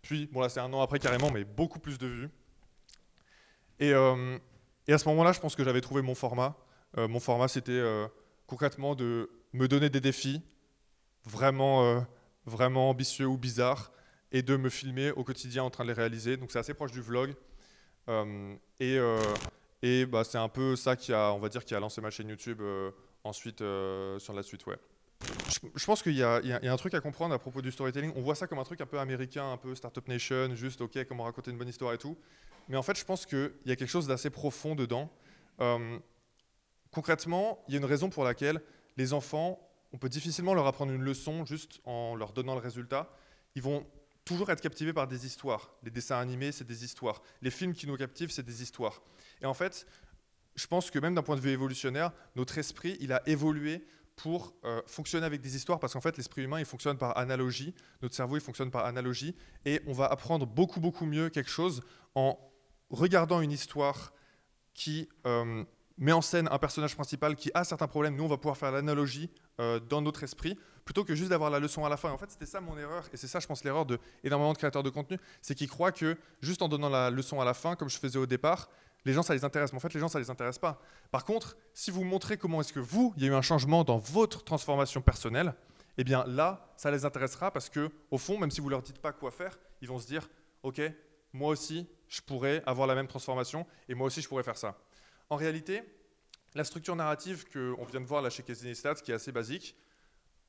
puis, 0.00 0.28
bon 0.32 0.40
là 0.40 0.48
c'est 0.48 0.60
un 0.60 0.72
an 0.72 0.80
après 0.80 0.98
carrément, 0.98 1.30
mais 1.30 1.44
beaucoup 1.44 1.80
plus 1.80 1.98
de 1.98 2.06
vues. 2.06 2.30
Et, 3.80 3.92
euh, 3.92 4.38
à 4.88 4.98
ce 4.98 5.08
moment-là, 5.08 5.32
je 5.32 5.40
pense 5.40 5.56
que 5.56 5.64
j'avais 5.64 5.80
trouvé 5.80 6.02
mon 6.02 6.14
format. 6.14 6.56
Euh, 6.96 7.06
mon 7.06 7.20
format, 7.20 7.48
c'était 7.48 7.72
euh, 7.72 8.06
concrètement 8.46 8.94
de 8.94 9.30
me 9.52 9.68
donner 9.68 9.90
des 9.90 10.00
défis 10.00 10.42
vraiment, 11.24 12.06
vraiment 12.46 12.90
ambitieux 12.90 13.26
ou 13.26 13.36
bizarres 13.36 13.92
et 14.32 14.42
de 14.42 14.56
me 14.56 14.70
filmer 14.70 15.10
au 15.10 15.22
quotidien 15.22 15.64
en 15.64 15.70
train 15.70 15.84
de 15.84 15.88
les 15.88 15.94
réaliser. 15.94 16.36
Donc 16.36 16.50
c'est 16.50 16.58
assez 16.58 16.74
proche 16.74 16.92
du 16.92 17.00
vlog. 17.00 17.34
et 18.80 18.98
et 19.82 20.06
bah, 20.06 20.24
c'est 20.24 20.38
un 20.38 20.48
peu 20.48 20.76
ça 20.76 20.96
qui 20.96 21.12
a, 21.12 21.32
on 21.32 21.38
va 21.38 21.48
dire, 21.48 21.64
qui 21.64 21.74
a 21.74 21.80
lancé 21.80 22.00
ma 22.00 22.10
chaîne 22.10 22.28
YouTube 22.28 22.62
ensuite 23.24 23.58
sur 23.58 24.32
la 24.34 24.42
suite 24.42 24.66
web 24.66 24.78
je, 25.76 25.84
pense 25.84 26.02
qu'il 26.02 26.14
y, 26.14 26.22
a 26.22 26.40
un 26.44 26.76
truc 26.76 26.94
à 26.94 27.00
comprendre 27.00 27.34
à 27.34 27.38
propos 27.38 27.60
du 27.60 27.70
storytelling. 27.70 28.12
On 28.16 28.22
voit 28.22 28.34
ça 28.34 28.46
comme 28.46 28.58
un 28.58 28.64
truc 28.64 28.80
un 28.80 28.86
peu 28.86 28.98
américain, 28.98 29.52
un 29.52 29.56
peu 29.56 29.74
Startup 29.74 30.06
Nation, 30.08 30.54
juste 30.54 30.80
OK, 30.80 30.98
comment 31.08 31.24
raconter 31.24 31.50
une 31.50 31.58
bonne 31.58 31.68
histoire 31.68 31.92
et 31.92 31.98
tout. 31.98 32.16
Mais 32.68 32.76
en 32.76 32.82
fait, 32.82 32.96
je 32.98 33.04
pense 33.04 33.26
qu'il 33.26 33.52
y 33.66 33.72
a 33.72 33.76
quelque 33.76 33.88
chose 33.90 34.06
d'assez 34.06 34.30
profond 34.30 34.74
dedans. 34.74 35.10
Euh, 35.60 35.98
concrètement, 36.90 37.62
il 37.68 37.74
y 37.74 37.76
a 37.76 37.80
une 37.80 37.86
raison 37.86 38.08
pour 38.08 38.24
laquelle 38.24 38.62
les 38.96 39.12
enfants, 39.12 39.60
on 39.92 39.98
peut 39.98 40.08
difficilement 40.08 40.54
leur 40.54 40.66
apprendre 40.66 40.92
une 40.92 41.02
leçon 41.02 41.44
juste 41.44 41.80
en 41.84 42.14
leur 42.14 42.32
donnant 42.32 42.54
le 42.54 42.60
résultat. 42.60 43.10
Ils 43.56 43.62
vont 43.62 43.86
toujours 44.24 44.50
être 44.50 44.60
captivés 44.60 44.92
par 44.92 45.08
des 45.08 45.26
histoires. 45.26 45.70
Les 45.82 45.90
dessins 45.90 46.18
animés, 46.18 46.52
c'est 46.52 46.66
des 46.66 46.84
histoires. 46.84 47.22
Les 47.42 47.50
films 47.50 47.72
qui 47.72 47.86
nous 47.86 47.96
captivent, 47.96 48.30
c'est 48.30 48.44
des 48.44 48.62
histoires. 48.62 49.02
Et 49.42 49.46
en 49.46 49.54
fait, 49.54 49.86
je 50.54 50.66
pense 50.66 50.90
que 50.90 50.98
même 50.98 51.14
d'un 51.14 51.22
point 51.22 51.36
de 51.36 51.40
vue 51.40 51.50
évolutionnaire, 51.50 52.12
notre 52.36 52.58
esprit, 52.58 52.96
il 53.00 53.12
a 53.12 53.22
évolué 53.28 53.86
pour 54.16 54.54
euh, 54.64 54.82
fonctionner 54.86 55.24
avec 55.24 55.40
des 55.40 55.56
histoires, 55.56 55.80
parce 55.80 55.94
qu'en 55.94 56.00
fait, 56.00 56.16
l'esprit 56.18 56.42
humain, 56.42 56.58
il 56.58 56.66
fonctionne 56.66 56.98
par 56.98 57.16
analogie, 57.16 57.74
notre 58.02 58.14
cerveau, 58.14 58.36
il 58.36 58.42
fonctionne 58.42 58.70
par 58.70 58.84
analogie, 58.84 59.34
et 59.64 59.80
on 59.86 59.92
va 59.92 60.06
apprendre 60.06 60.46
beaucoup, 60.46 60.80
beaucoup 60.80 61.06
mieux 61.06 61.30
quelque 61.30 61.50
chose 61.50 61.80
en 62.14 62.38
regardant 62.90 63.40
une 63.40 63.52
histoire 63.52 64.12
qui 64.74 65.08
euh, 65.26 65.64
met 66.00 66.12
en 66.12 66.22
scène 66.22 66.48
un 66.50 66.58
personnage 66.58 66.96
principal 66.96 67.36
qui 67.36 67.50
a 67.54 67.62
certains 67.62 67.86
problèmes. 67.86 68.16
Nous, 68.16 68.24
on 68.24 68.28
va 68.28 68.38
pouvoir 68.38 68.56
faire 68.56 68.72
l'analogie 68.72 69.30
euh, 69.60 69.78
dans 69.78 70.00
notre 70.00 70.24
esprit, 70.24 70.58
plutôt 70.84 71.04
que 71.04 71.14
juste 71.14 71.30
d'avoir 71.30 71.50
la 71.50 71.60
leçon 71.60 71.84
à 71.84 71.88
la 71.88 71.96
fin. 71.96 72.10
en 72.10 72.18
fait, 72.18 72.30
c'était 72.30 72.46
ça 72.46 72.60
mon 72.60 72.76
erreur, 72.76 73.04
et 73.12 73.16
c'est 73.16 73.28
ça, 73.28 73.38
je 73.38 73.46
pense, 73.46 73.62
l'erreur 73.62 73.86
de 73.86 74.00
énormément 74.24 74.52
de 74.52 74.58
créateurs 74.58 74.82
de 74.82 74.90
contenu, 74.90 75.18
c'est 75.42 75.54
qu'ils 75.54 75.68
croient 75.68 75.92
que 75.92 76.16
juste 76.40 76.62
en 76.62 76.68
donnant 76.68 76.88
la 76.88 77.10
leçon 77.10 77.40
à 77.40 77.44
la 77.44 77.54
fin, 77.54 77.76
comme 77.76 77.90
je 77.90 77.98
faisais 77.98 78.18
au 78.18 78.26
départ, 78.26 78.68
les 79.04 79.12
gens, 79.12 79.22
ça 79.22 79.34
les 79.34 79.44
intéresse. 79.44 79.72
Mais 79.72 79.76
en 79.76 79.80
fait, 79.80 79.94
les 79.94 80.00
gens, 80.00 80.08
ça 80.08 80.18
les 80.18 80.30
intéresse 80.30 80.58
pas. 80.58 80.80
Par 81.10 81.24
contre, 81.24 81.56
si 81.74 81.90
vous 81.90 82.04
montrez 82.04 82.36
comment 82.36 82.60
est-ce 82.60 82.72
que 82.72 82.80
vous, 82.80 83.14
il 83.16 83.22
y 83.22 83.26
a 83.26 83.30
eu 83.30 83.34
un 83.34 83.42
changement 83.42 83.84
dans 83.84 83.98
votre 83.98 84.44
transformation 84.44 85.00
personnelle, 85.00 85.54
eh 85.98 86.04
bien 86.04 86.24
là, 86.26 86.72
ça 86.76 86.90
les 86.90 87.04
intéressera 87.04 87.50
parce 87.50 87.68
que, 87.68 87.90
au 88.10 88.18
fond, 88.18 88.38
même 88.38 88.50
si 88.50 88.60
vous 88.60 88.68
leur 88.68 88.82
dites 88.82 88.98
pas 88.98 89.12
quoi 89.12 89.30
faire, 89.30 89.58
ils 89.82 89.88
vont 89.88 89.98
se 89.98 90.06
dire, 90.06 90.28
ok, 90.62 90.80
moi 91.32 91.50
aussi, 91.50 91.86
je 92.08 92.20
pourrais 92.20 92.62
avoir 92.66 92.86
la 92.86 92.94
même 92.94 93.06
transformation 93.06 93.66
et 93.88 93.94
moi 93.94 94.06
aussi, 94.06 94.20
je 94.20 94.28
pourrais 94.28 94.42
faire 94.42 94.56
ça. 94.56 94.76
En 95.30 95.36
réalité, 95.36 95.82
la 96.54 96.64
structure 96.64 96.96
narrative 96.96 97.44
qu'on 97.50 97.84
vient 97.84 98.00
de 98.00 98.06
voir 98.06 98.20
là 98.22 98.30
chez 98.30 98.42
Casey 98.42 98.72
qui 99.02 99.10
est 99.10 99.14
assez 99.14 99.32
basique, 99.32 99.76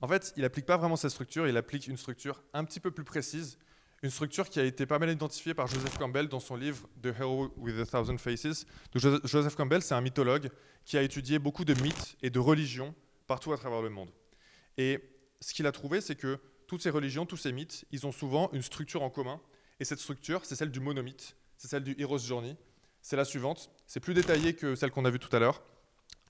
en 0.02 0.08
fait, 0.08 0.34
il 0.36 0.42
n'applique 0.42 0.66
pas 0.66 0.78
vraiment 0.78 0.96
cette 0.96 1.12
structure, 1.12 1.48
il 1.48 1.56
applique 1.56 1.88
une 1.88 1.98
structure 1.98 2.44
un 2.54 2.66
petit 2.66 2.80
peu 2.80 2.92
plus 2.92 3.04
précise 3.04 3.58
une 4.04 4.10
structure 4.10 4.50
qui 4.50 4.60
a 4.60 4.64
été 4.64 4.86
pas 4.86 4.98
mal 4.98 5.12
identifiée 5.12 5.54
par 5.54 5.68
Joseph 5.68 5.98
Campbell 5.98 6.28
dans 6.28 6.40
son 6.40 6.56
livre 6.56 6.90
The 7.04 7.14
Hero 7.20 7.54
with 7.58 7.80
a 7.80 7.86
Thousand 7.86 8.18
Faces. 8.18 8.66
Joseph 8.96 9.56
Campbell, 9.56 9.84
c'est 9.84 9.94
un 9.94 10.02
mythologue 10.02 10.50
qui 10.86 10.98
a 10.98 11.04
étudié 11.04 11.38
beaucoup 11.38 11.66
de 11.66 11.80
mythes 11.82 12.18
et 12.24 12.32
de 12.32 12.40
religions 12.40 12.96
partout 13.28 13.54
à 13.54 13.58
travers 13.58 13.82
le 13.82 13.90
monde. 13.90 14.10
Et 14.78 15.00
ce 15.40 15.54
qu'il 15.54 15.68
a 15.68 15.72
trouvé, 15.72 16.02
c'est 16.02 16.16
que 16.16 16.40
toutes 16.66 16.82
ces 16.82 16.90
religions, 16.90 17.28
tous 17.28 17.38
ces 17.38 17.52
mythes, 17.52 17.86
ils 17.92 18.08
ont 18.08 18.12
souvent 18.12 18.50
une 18.54 18.64
structure 18.64 19.04
en 19.04 19.12
commun. 19.12 19.40
Et 19.80 19.86
cette 19.86 20.00
structure, 20.00 20.46
c'est 20.46 20.56
celle 20.56 20.72
du 20.72 20.80
monomythe, 20.80 21.36
c'est 21.58 21.68
celle 21.68 21.84
du 21.84 21.96
Hero's 22.00 22.26
Journey. 22.26 22.58
C'est 23.02 23.16
la 23.16 23.26
suivante. 23.26 23.72
C'est 23.88 24.00
plus 24.00 24.14
détaillé 24.14 24.54
que 24.54 24.76
celle 24.76 24.92
qu'on 24.92 25.06
a 25.06 25.10
vue 25.10 25.20
tout 25.20 25.34
à 25.36 25.40
l'heure. 25.40 25.62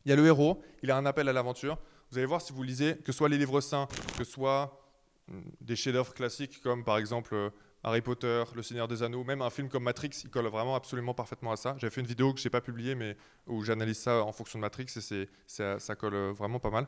Il 0.05 0.09
y 0.09 0.13
a 0.13 0.15
le 0.15 0.25
héros, 0.25 0.61
il 0.83 0.91
a 0.91 0.97
un 0.97 1.05
appel 1.05 1.29
à 1.29 1.33
l'aventure. 1.33 1.77
Vous 2.11 2.17
allez 2.17 2.27
voir 2.27 2.41
si 2.41 2.53
vous 2.53 2.63
lisez, 2.63 2.97
que 2.97 3.11
soit 3.11 3.29
les 3.29 3.37
livres 3.37 3.61
saints, 3.61 3.87
que 4.17 4.23
soit 4.23 4.81
hum, 5.29 5.43
des 5.61 5.75
chefs-d'œuvre 5.75 6.13
classiques 6.13 6.61
comme 6.61 6.83
par 6.83 6.97
exemple 6.97 7.35
euh, 7.35 7.49
Harry 7.83 8.01
Potter, 8.01 8.43
Le 8.55 8.61
Seigneur 8.61 8.87
des 8.87 9.01
Anneaux, 9.01 9.23
même 9.23 9.41
un 9.41 9.49
film 9.49 9.69
comme 9.69 9.83
Matrix, 9.83 10.09
il 10.23 10.29
colle 10.29 10.47
vraiment 10.47 10.75
absolument 10.75 11.13
parfaitement 11.13 11.51
à 11.51 11.55
ça. 11.55 11.75
J'avais 11.79 11.91
fait 11.91 12.01
une 12.01 12.07
vidéo 12.07 12.33
que 12.33 12.39
je 12.39 12.45
n'ai 12.45 12.49
pas 12.49 12.61
publiée, 12.61 12.95
mais 12.95 13.17
où 13.47 13.63
j'analyse 13.63 13.97
ça 13.97 14.23
en 14.23 14.31
fonction 14.31 14.59
de 14.59 14.61
Matrix 14.61 14.87
et 14.95 15.27
c'est, 15.47 15.79
ça, 15.79 15.95
colle 15.95 16.13
euh, 16.13 16.31
vraiment 16.31 16.59
pas 16.59 16.69
mal. 16.69 16.87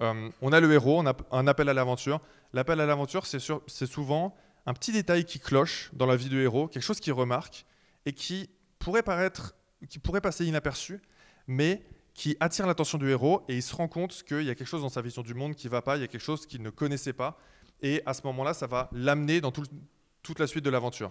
Euh, 0.00 0.30
on 0.40 0.52
a 0.52 0.60
le 0.60 0.72
héros, 0.72 1.00
on 1.00 1.06
a 1.06 1.14
un 1.30 1.46
appel 1.46 1.68
à 1.68 1.74
l'aventure. 1.74 2.20
L'appel 2.52 2.80
à 2.80 2.86
l'aventure, 2.86 3.26
c'est 3.26 3.86
souvent 3.86 4.34
un 4.66 4.74
petit 4.74 4.92
détail 4.92 5.24
qui 5.24 5.38
cloche 5.38 5.90
dans 5.92 6.06
la 6.06 6.16
vie 6.16 6.28
du 6.28 6.40
héros, 6.40 6.68
quelque 6.68 6.82
chose 6.82 7.00
qu'il 7.00 7.12
remarque 7.12 7.66
et 8.06 8.12
qui 8.12 8.50
pourrait 8.82 9.02
paraître, 9.02 9.54
qui 9.88 9.98
pourrait 9.98 10.20
passer 10.20 10.44
inaperçu, 10.44 11.00
mais 11.46 11.82
qui 12.14 12.36
attire 12.40 12.66
l'attention 12.66 12.98
du 12.98 13.08
héros 13.08 13.42
et 13.48 13.56
il 13.56 13.62
se 13.62 13.74
rend 13.74 13.88
compte 13.88 14.22
qu'il 14.24 14.42
y 14.42 14.50
a 14.50 14.54
quelque 14.54 14.66
chose 14.66 14.82
dans 14.82 14.88
sa 14.88 15.00
vision 15.00 15.22
du 15.22 15.34
monde 15.34 15.54
qui 15.54 15.68
va 15.68 15.82
pas, 15.82 15.96
il 15.96 16.00
y 16.00 16.04
a 16.04 16.08
quelque 16.08 16.20
chose 16.20 16.46
qu'il 16.46 16.62
ne 16.62 16.70
connaissait 16.70 17.12
pas 17.12 17.38
et 17.80 18.02
à 18.06 18.14
ce 18.14 18.22
moment-là, 18.24 18.54
ça 18.54 18.66
va 18.66 18.90
l'amener 18.92 19.40
dans 19.40 19.52
toute 19.52 20.38
la 20.38 20.46
suite 20.46 20.64
de 20.64 20.70
l'aventure. 20.70 21.10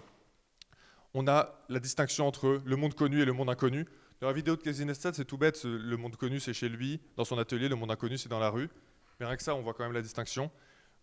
On 1.14 1.26
a 1.28 1.64
la 1.68 1.80
distinction 1.80 2.26
entre 2.26 2.62
le 2.64 2.76
monde 2.76 2.94
connu 2.94 3.20
et 3.20 3.24
le 3.24 3.32
monde 3.32 3.50
inconnu. 3.50 3.86
Dans 4.20 4.28
la 4.28 4.32
vidéo 4.32 4.56
de 4.56 4.62
Casey 4.62 4.84
Neistat, 4.84 5.12
c'est 5.14 5.24
tout 5.24 5.36
bête, 5.36 5.64
le 5.64 5.96
monde 5.96 6.16
connu 6.16 6.40
c'est 6.40 6.54
chez 6.54 6.68
lui, 6.68 7.00
dans 7.16 7.24
son 7.24 7.36
atelier, 7.36 7.68
le 7.68 7.76
monde 7.76 7.90
inconnu 7.90 8.16
c'est 8.16 8.28
dans 8.28 8.38
la 8.38 8.48
rue. 8.48 8.70
Mais 9.18 9.26
rien 9.26 9.36
que 9.36 9.42
ça, 9.42 9.54
on 9.54 9.62
voit 9.62 9.74
quand 9.74 9.84
même 9.84 9.92
la 9.92 10.02
distinction. 10.02 10.50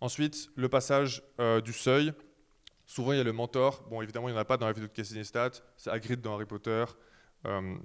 Ensuite, 0.01 0.49
le 0.55 0.69
passage 0.69 1.21
euh, 1.39 1.61
du 1.61 1.73
seuil. 1.73 2.13
Souvent, 2.89 3.11
il 3.11 3.19
y 3.19 3.21
a 3.21 3.23
le 3.23 3.33
mentor. 3.33 3.83
Bon, 3.87 4.01
évidemment, 4.01 4.29
il 4.29 4.31
n'y 4.31 4.37
en 4.39 4.41
a 4.41 4.45
pas 4.45 4.57
dans 4.57 4.65
la 4.65 4.73
vidéo 4.73 4.87
de 4.87 4.93
Casey 4.93 5.15
Neistat. 5.15 5.51
C'est 5.77 5.91
Hagrid 5.91 6.21
dans 6.21 6.33
Harry 6.33 6.47
Potter. 6.47 6.85
Euh, 7.45 7.77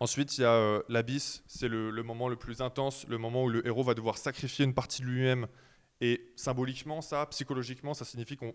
Ensuite, 0.00 0.36
il 0.38 0.40
y 0.40 0.44
a 0.44 0.54
euh, 0.54 0.82
l'abysse, 0.88 1.44
c'est 1.46 1.68
le, 1.68 2.02
moment 2.02 2.28
le 2.28 2.34
plus 2.34 2.60
intense, 2.60 3.06
le 3.06 3.16
moment 3.16 3.44
où 3.44 3.48
le 3.48 3.64
héros 3.64 3.84
va 3.84 3.94
devoir 3.94 4.18
sacrifier 4.18 4.64
une 4.64 4.74
partie 4.74 5.02
de 5.02 5.06
lui-même. 5.06 5.46
Et 6.00 6.32
symboliquement, 6.34 7.00
ça, 7.00 7.26
psychologiquement, 7.26 7.94
ça 7.94 8.04
signifie 8.04 8.36
qu'on 8.36 8.54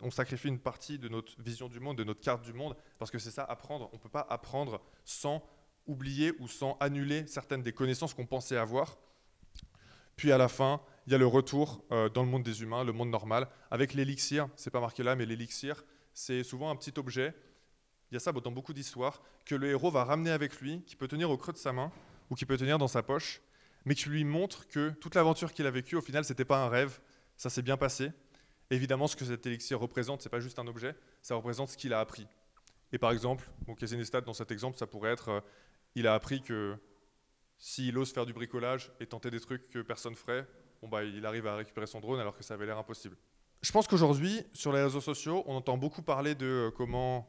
on 0.00 0.10
sacrifie 0.10 0.48
une 0.48 0.58
partie 0.58 0.98
de 0.98 1.08
notre 1.08 1.40
vision 1.40 1.68
du 1.68 1.78
monde, 1.78 1.98
de 1.98 2.04
notre 2.04 2.20
carte 2.20 2.42
du 2.42 2.52
monde, 2.52 2.76
parce 2.98 3.12
que 3.12 3.18
c'est 3.18 3.30
ça, 3.30 3.44
apprendre. 3.44 3.88
On 3.92 3.96
ne 3.96 4.00
peut 4.00 4.08
pas 4.08 4.26
apprendre 4.28 4.80
sans 5.04 5.40
oublier 5.86 6.32
ou 6.40 6.48
sans 6.48 6.76
annuler 6.80 7.28
certaines 7.28 7.62
des 7.62 7.72
connaissances 7.72 8.12
qu'on 8.12 8.26
pensait 8.26 8.56
avoir. 8.56 8.98
Puis 10.16 10.32
à 10.32 10.38
la 10.38 10.48
fin, 10.48 10.80
il 11.06 11.12
y 11.12 11.14
a 11.14 11.18
le 11.18 11.26
retour 11.26 11.84
euh, 11.92 12.08
dans 12.08 12.22
le 12.22 12.28
monde 12.28 12.42
des 12.42 12.62
humains, 12.62 12.84
le 12.84 12.92
monde 12.92 13.10
normal, 13.10 13.48
avec 13.70 13.94
l'élixir. 13.94 14.48
C'est 14.56 14.70
pas 14.70 14.80
marqué 14.80 15.02
là, 15.02 15.14
mais 15.14 15.26
l'élixir, 15.26 15.84
c'est 16.12 16.42
souvent 16.42 16.70
un 16.70 16.76
petit 16.76 16.98
objet 16.98 17.34
il 18.10 18.14
y 18.14 18.16
a 18.16 18.20
ça 18.20 18.32
dans 18.32 18.52
beaucoup 18.52 18.72
d'histoires, 18.72 19.20
que 19.44 19.54
le 19.54 19.68
héros 19.68 19.90
va 19.90 20.04
ramener 20.04 20.30
avec 20.30 20.60
lui, 20.60 20.82
qui 20.86 20.96
peut 20.96 21.08
tenir 21.08 21.30
au 21.30 21.36
creux 21.36 21.52
de 21.52 21.58
sa 21.58 21.72
main 21.72 21.90
ou 22.30 22.34
qui 22.34 22.46
peut 22.46 22.56
tenir 22.56 22.78
dans 22.78 22.88
sa 22.88 23.02
poche, 23.02 23.40
mais 23.84 23.94
qui 23.94 24.08
lui 24.08 24.24
montre 24.24 24.66
que 24.68 24.90
toute 24.90 25.14
l'aventure 25.14 25.52
qu'il 25.52 25.66
a 25.66 25.70
vécue, 25.70 25.96
au 25.96 26.00
final, 26.00 26.24
ce 26.24 26.32
n'était 26.32 26.44
pas 26.44 26.64
un 26.64 26.68
rêve, 26.68 27.00
ça 27.36 27.50
s'est 27.50 27.62
bien 27.62 27.76
passé. 27.76 28.12
Évidemment, 28.70 29.06
ce 29.06 29.16
que 29.16 29.24
cet 29.24 29.46
élixir 29.46 29.78
représente, 29.78 30.22
ce 30.22 30.28
n'est 30.28 30.30
pas 30.30 30.40
juste 30.40 30.58
un 30.58 30.66
objet, 30.66 30.94
ça 31.22 31.34
représente 31.34 31.68
ce 31.70 31.76
qu'il 31.76 31.92
a 31.92 32.00
appris. 32.00 32.26
Et 32.92 32.98
par 32.98 33.12
exemple, 33.12 33.48
bon, 33.66 33.74
Kézénestat, 33.74 34.20
dans 34.20 34.34
cet 34.34 34.50
exemple, 34.50 34.76
ça 34.78 34.86
pourrait 34.86 35.12
être, 35.12 35.28
euh, 35.28 35.40
il 35.94 36.06
a 36.06 36.14
appris 36.14 36.42
que 36.42 36.76
s'il 37.58 37.96
ose 37.98 38.12
faire 38.12 38.26
du 38.26 38.32
bricolage 38.32 38.92
et 39.00 39.06
tenter 39.06 39.30
des 39.30 39.40
trucs 39.40 39.68
que 39.70 39.80
personne 39.80 40.14
ferait, 40.14 40.46
bah, 40.86 41.04
il 41.04 41.24
arrive 41.26 41.46
à 41.46 41.56
récupérer 41.56 41.86
son 41.86 42.00
drone 42.00 42.20
alors 42.20 42.36
que 42.36 42.44
ça 42.44 42.54
avait 42.54 42.66
l'air 42.66 42.78
impossible. 42.78 43.16
Je 43.62 43.72
pense 43.72 43.86
qu'aujourd'hui, 43.86 44.42
sur 44.52 44.72
les 44.72 44.82
réseaux 44.82 45.00
sociaux, 45.00 45.42
on 45.46 45.56
entend 45.56 45.76
beaucoup 45.76 46.02
parler 46.02 46.34
de 46.34 46.46
euh, 46.46 46.70
comment 46.70 47.28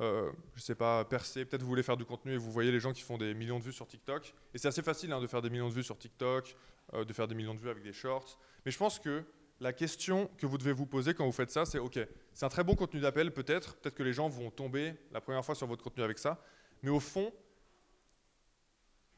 euh, 0.00 0.32
je 0.56 0.62
sais 0.62 0.74
pas, 0.74 1.04
percer, 1.04 1.44
peut-être 1.44 1.62
vous 1.62 1.68
voulez 1.68 1.82
faire 1.82 1.96
du 1.96 2.04
contenu 2.04 2.32
et 2.32 2.36
vous 2.36 2.50
voyez 2.50 2.72
les 2.72 2.80
gens 2.80 2.92
qui 2.92 3.02
font 3.02 3.16
des 3.16 3.32
millions 3.32 3.58
de 3.58 3.64
vues 3.64 3.72
sur 3.72 3.86
TikTok. 3.86 4.34
Et 4.52 4.58
c'est 4.58 4.68
assez 4.68 4.82
facile 4.82 5.12
hein, 5.12 5.20
de 5.20 5.26
faire 5.26 5.42
des 5.42 5.50
millions 5.50 5.68
de 5.68 5.74
vues 5.74 5.84
sur 5.84 5.98
TikTok, 5.98 6.56
euh, 6.94 7.04
de 7.04 7.12
faire 7.12 7.28
des 7.28 7.34
millions 7.34 7.54
de 7.54 7.60
vues 7.60 7.70
avec 7.70 7.82
des 7.82 7.92
shorts. 7.92 8.38
Mais 8.64 8.72
je 8.72 8.78
pense 8.78 8.98
que 8.98 9.24
la 9.60 9.72
question 9.72 10.28
que 10.36 10.46
vous 10.46 10.58
devez 10.58 10.72
vous 10.72 10.86
poser 10.86 11.14
quand 11.14 11.24
vous 11.24 11.32
faites 11.32 11.50
ça, 11.50 11.64
c'est 11.64 11.78
OK, 11.78 11.98
c'est 12.32 12.44
un 12.44 12.48
très 12.48 12.64
bon 12.64 12.74
contenu 12.74 13.00
d'appel 13.00 13.32
peut-être, 13.32 13.76
peut-être 13.76 13.94
que 13.94 14.02
les 14.02 14.12
gens 14.12 14.28
vont 14.28 14.50
tomber 14.50 14.94
la 15.12 15.20
première 15.20 15.44
fois 15.44 15.54
sur 15.54 15.68
votre 15.68 15.84
contenu 15.84 16.02
avec 16.02 16.18
ça, 16.18 16.42
mais 16.82 16.90
au 16.90 17.00
fond, 17.00 17.32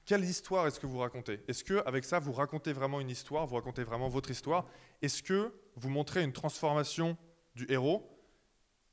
quelle 0.07 0.25
histoire 0.25 0.67
est-ce 0.69 0.79
que 0.79 0.87
vous 0.87 0.99
racontez? 0.99 1.41
Est-ce 1.49 1.65
que 1.65 1.83
avec 1.85 2.05
ça 2.05 2.21
vous 2.21 2.33
racontez 2.33 2.73
vraiment 2.73 3.01
une 3.01 3.11
histoire, 3.11 3.45
vous 3.47 3.57
racontez 3.57 3.83
vraiment 3.83 4.09
votre 4.09 4.31
histoire? 4.31 4.65
Est-ce 5.03 5.23
que 5.23 5.53
vous 5.75 5.91
montrez 5.91 6.23
une 6.23 6.33
transformation 6.33 7.19
du 7.57 7.67
héros 7.69 8.09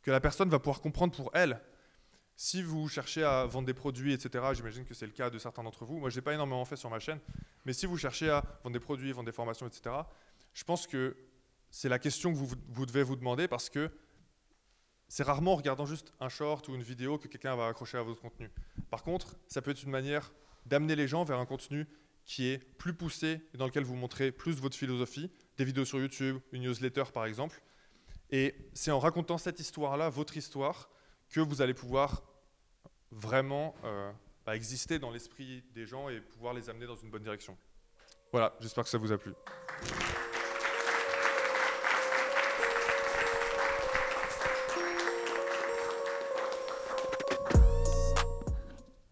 que 0.02 0.10
la 0.10 0.20
personne 0.20 0.50
va 0.50 0.58
pouvoir 0.58 0.82
comprendre 0.82 1.16
pour 1.16 1.30
elle? 1.36 1.62
Si 2.36 2.64
vous 2.64 2.90
cherchez 2.90 3.24
à 3.24 3.46
vendre 3.46 3.68
des 3.68 3.76
produits, 3.76 4.12
etc., 4.12 4.44
j'imagine 4.54 4.86
que 4.86 4.96
c'est 4.96 5.06
le 5.06 5.12
cas 5.12 5.30
de 5.30 5.38
certains 5.38 5.64
d'entre 5.64 5.86
vous. 5.86 6.00
Moi, 6.00 6.10
je 6.10 6.16
n'ai 6.16 6.24
pas 6.24 6.34
énormément 6.34 6.66
fait 6.66 6.76
sur 6.76 6.90
ma 6.90 6.98
chaîne, 6.98 7.20
mais 7.64 7.74
si 7.74 7.86
vous 7.86 7.96
cherchez 7.96 8.32
à 8.32 8.44
vendre 8.64 8.74
des 8.74 8.80
produits, 8.80 9.12
vendre 9.12 9.28
des 9.28 9.32
formations, 9.32 9.68
etc., 9.68 9.96
je 10.52 10.64
pense 10.64 10.88
que 10.88 11.16
c'est 11.70 11.90
la 11.90 12.00
question 12.00 12.32
que 12.32 12.38
vous, 12.38 12.50
vous, 12.70 12.86
devez 12.88 13.04
vous 13.04 13.16
demander 13.16 13.48
parce 13.48 13.70
que 13.70 13.92
c'est 15.08 15.24
rarement 15.24 15.54
en 15.54 15.56
regardant 15.58 15.86
juste 15.86 16.12
un 16.20 16.30
short 16.30 16.68
ou 16.70 16.74
une 16.74 16.82
vidéo 16.82 17.20
que 17.20 17.28
quelqu'un 17.28 17.56
va 17.56 17.68
accrocher 17.68 18.00
à 18.00 18.04
votre 18.04 18.22
contenu. 18.22 18.50
Par 18.90 19.04
contre, 19.04 19.36
ça 19.48 19.62
peut 19.62 19.72
être 19.72 19.84
une 19.84 19.92
manière 19.92 20.32
d'amener 20.66 20.96
les 20.96 21.08
gens 21.08 21.24
vers 21.24 21.40
un 21.40 21.46
contenu 21.46 21.88
qui 22.26 22.48
est 22.48 22.58
plus 22.78 22.94
poussé 22.94 23.42
et 23.54 23.58
dans 23.58 23.66
lequel 23.66 23.84
vous 23.84 23.96
montrez 23.96 24.32
plus 24.32 24.60
votre 24.60 24.78
philosophie, 24.78 25.30
des 25.58 25.66
vidéos 25.66 25.86
sur 25.86 26.00
YouTube, 26.00 26.40
une 26.52 26.64
newsletter 26.64 27.04
par 27.14 27.26
exemple. 27.26 27.62
Et 28.30 28.56
c'est 28.74 28.92
en 28.92 29.00
racontant 29.00 29.38
cette 29.38 29.60
histoire-là, 29.60 30.10
votre 30.10 30.38
histoire, 30.38 30.90
que 31.30 31.40
vous 31.40 31.62
allez 31.62 31.74
pouvoir 31.74 32.24
vraiment 33.12 33.76
euh, 33.84 34.12
bah, 34.46 34.56
exister 34.56 35.00
dans 35.00 35.12
l'esprit 35.12 35.64
des 35.74 35.86
gens 35.86 36.10
et 36.10 36.20
pouvoir 36.20 36.54
les 36.54 36.70
amener 36.70 36.86
dans 36.86 36.96
une 36.96 37.10
bonne 37.10 37.24
direction. 37.24 37.58
Voilà, 38.32 38.56
j'espère 38.60 38.84
que 38.84 38.90
ça 38.90 38.98
vous 38.98 39.12
a 39.12 39.18
plu. 39.18 39.34